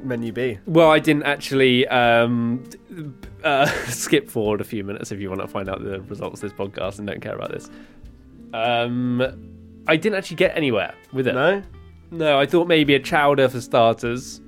[0.04, 0.60] menu be?
[0.66, 2.62] Well, I didn't actually um,
[3.42, 6.50] uh, skip forward a few minutes if you want to find out the results of
[6.50, 7.68] this podcast and don't care about this.
[8.52, 9.53] Um,
[9.86, 11.34] I didn't actually get anywhere with it.
[11.34, 11.62] No,
[12.10, 14.40] No, I thought maybe a chowder for starters.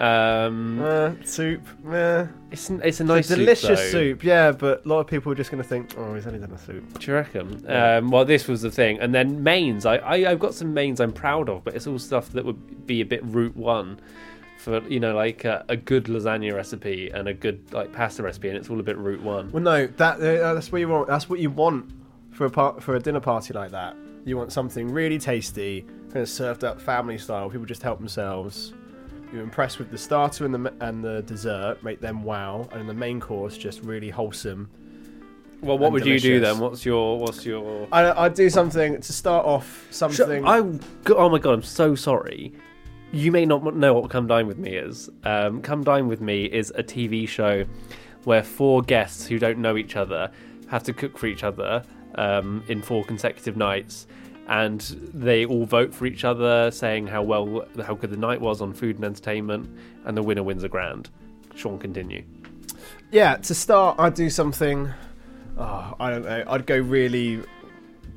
[0.00, 1.66] Um, uh, soup.
[1.92, 2.26] Eh.
[2.52, 4.28] it's it's a nice It's a delicious soup, soup, though.
[4.28, 6.52] yeah, but a lot of people are just going to think, oh, he's only done
[6.52, 7.00] a soup.
[7.00, 7.64] Do you reckon?
[7.68, 9.84] Um, well, this was the thing, and then mains.
[9.86, 12.86] I, I I've got some mains I'm proud of, but it's all stuff that would
[12.86, 13.98] be a bit route one
[14.58, 18.48] for you know like a, a good lasagna recipe and a good like pasta recipe,
[18.50, 19.50] and it's all a bit route one.
[19.50, 21.08] Well, no, that uh, that's what you want.
[21.08, 21.90] That's what you want
[22.30, 23.96] for a par- for a dinner party like that.
[24.28, 27.48] You want something really tasty, kind of served up family style.
[27.48, 28.74] People just help themselves.
[29.32, 32.86] You're impressed with the starter and the and the dessert, make them wow, and in
[32.86, 34.68] the main course just really wholesome.
[35.62, 36.58] Well, what would you do then?
[36.58, 37.88] What's your what's your?
[37.90, 39.86] I, I'd do something to start off.
[39.90, 40.46] Something.
[40.46, 42.52] I oh my god, I'm so sorry.
[43.10, 45.08] You may not know what Come Dine with Me is.
[45.24, 47.64] Um, Come Dine with Me is a TV show
[48.24, 50.30] where four guests who don't know each other
[50.68, 51.82] have to cook for each other
[52.16, 54.06] um, in four consecutive nights,
[54.48, 54.80] and
[55.12, 58.72] they all vote for each other, saying how well how good the night was on
[58.72, 59.68] food and entertainment,
[60.04, 61.10] and the winner wins a grand.
[61.54, 62.24] Sean, continue.
[63.10, 64.90] Yeah, to start, I'd do something.
[65.56, 66.44] Oh, I don't know.
[66.46, 67.42] I'd go really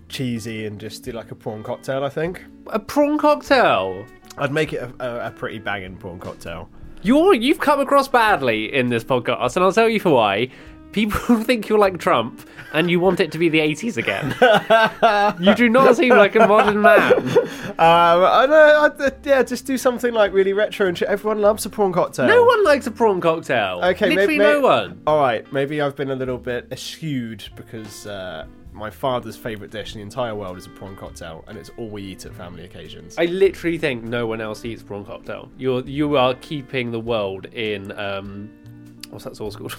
[0.10, 2.04] cheesy and just do like a prawn cocktail.
[2.04, 4.06] I think A prawn cocktail.
[4.38, 6.70] I'd make it a, a, a pretty banging prawn cocktail.
[7.04, 10.50] You're you've come across badly in this podcast, and I'll tell you for why.
[10.92, 14.36] People think you're like Trump, and you want it to be the 80s again.
[15.40, 17.38] you do not seem like a modern man.
[17.72, 18.92] Um, I know.
[19.00, 21.08] I'd, yeah, just do something like really retro and shit.
[21.08, 22.28] Everyone loves a prawn cocktail.
[22.28, 23.80] No one likes a prawn cocktail.
[23.84, 25.02] Okay, literally maybe, no one.
[25.08, 29.96] All right, maybe I've been a little bit eschewed because uh, my father's favourite dish
[29.96, 32.66] in the entire world is a prawn cocktail, and it's all we eat at family
[32.66, 33.16] occasions.
[33.18, 35.50] I literally think no one else eats prawn cocktail.
[35.58, 38.50] You're you are keeping the world in um,
[39.10, 39.76] what's that sauce called?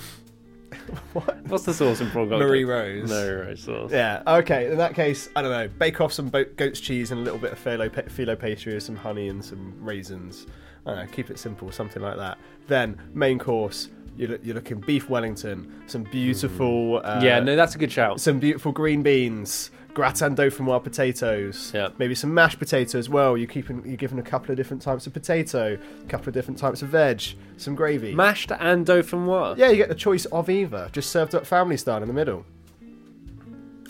[1.47, 2.47] What's the sauce in prawn cocktail?
[2.49, 3.11] Marie Rose.
[3.11, 3.91] Marie Rose sauce.
[3.91, 4.23] Yeah.
[4.27, 4.70] Okay.
[4.70, 5.68] In that case, I don't know.
[5.79, 8.97] Bake off some bo- goat's cheese and a little bit of phyllo pastry with some
[8.97, 10.47] honey and some raisins.
[10.87, 11.12] I don't know.
[11.12, 12.39] Keep it simple, something like that.
[12.68, 13.89] Then main course.
[14.16, 17.01] You're, you're looking beef Wellington, some beautiful.
[17.03, 18.20] Uh, yeah, no, that's a good shout.
[18.20, 21.88] some beautiful green beans, gratin dauphinoise potatoes, Yeah.
[21.99, 23.36] maybe some mashed potato as well.
[23.36, 26.59] You're keeping you're given a couple of different types of potato, a couple of different
[26.59, 27.22] types of veg,
[27.59, 28.14] some gravy.
[28.14, 29.59] Mashed and dauphinoise.
[29.59, 32.45] yeah, you get the choice of either, just served up family style in the middle,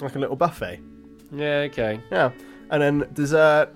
[0.01, 0.81] like a little buffet.
[1.31, 2.01] Yeah, okay.
[2.11, 2.31] Yeah,
[2.71, 3.69] and then dessert.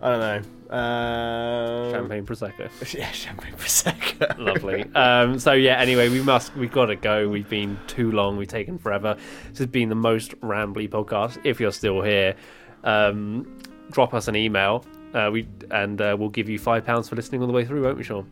[0.00, 0.40] I don't know.
[0.70, 2.68] Uh, Champagne prosecco.
[2.98, 4.38] Yeah, champagne prosecco.
[4.38, 4.84] Lovely.
[4.94, 5.78] Um, so yeah.
[5.78, 6.54] Anyway, we must.
[6.56, 7.28] We've got to go.
[7.28, 8.36] We've been too long.
[8.36, 9.16] We've taken forever.
[9.50, 11.38] This has been the most rambly podcast.
[11.44, 12.34] If you're still here,
[12.84, 13.58] um,
[13.90, 14.84] drop us an email.
[15.14, 17.84] Uh, we and uh, we'll give you five pounds for listening all the way through,
[17.84, 18.30] won't we, Sean?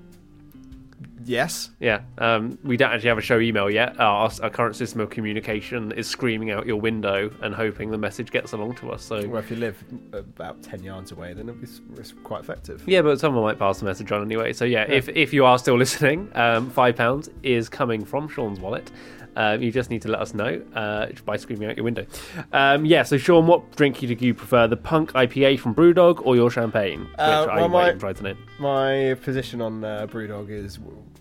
[1.25, 1.71] Yes.
[1.81, 2.03] Yeah.
[2.19, 3.99] Um, we don't actually have a show email yet.
[4.01, 8.31] Our, our current system of communication is screaming out your window and hoping the message
[8.31, 9.03] gets along to us.
[9.03, 9.83] So Well, if you live
[10.13, 12.83] about ten yards away, then it'll be, it's quite effective.
[12.87, 14.53] Yeah, but someone might pass the message on anyway.
[14.53, 18.61] So yeah, if if you are still listening, um, five pounds is coming from Sean's
[18.61, 18.91] wallet.
[19.37, 22.07] Um, you just need to let us know uh, by screaming out your window.
[22.53, 23.03] Um, yeah.
[23.05, 27.01] So Sean, what drink do you prefer, the Punk IPA from BrewDog or your champagne,
[27.03, 28.37] which Uh, I well, might my- even try to?
[28.59, 30.79] My position on uh, Brewdog is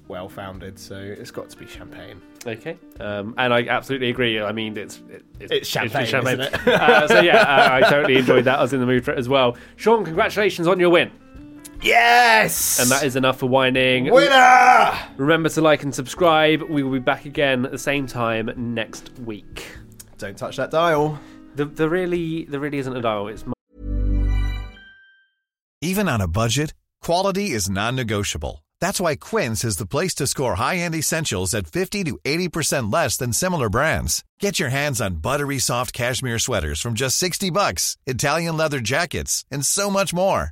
[0.07, 2.22] well founded, so it's got to be champagne.
[2.47, 2.78] Okay.
[2.99, 4.39] Um, and I absolutely agree.
[4.39, 6.68] I mean, it's it, It's champagne, just isn't it?
[6.68, 8.59] uh, so yeah, I totally enjoyed that.
[8.59, 9.57] I was in the mood for it as well.
[9.78, 11.11] Sean, congratulations on your win.
[11.86, 12.80] Yes!
[12.80, 14.12] And that is enough for whining.
[14.12, 14.92] winner.
[15.18, 16.64] Remember to like and subscribe.
[16.64, 19.68] We will be back again at the same time next week.
[20.18, 21.20] Don't touch that dial.
[21.56, 23.28] The, the really, there really isn't a dial.
[23.28, 23.46] It's
[25.82, 26.74] Even on a budget,
[27.04, 28.64] quality is non-negotiable.
[28.82, 33.16] That's why Quince is the place to score high-end essentials at 50 to 80% less
[33.16, 34.24] than similar brands.
[34.40, 39.46] Get your hands on buttery soft cashmere sweaters from just 60 bucks, Italian leather jackets,
[39.52, 40.52] and so much more.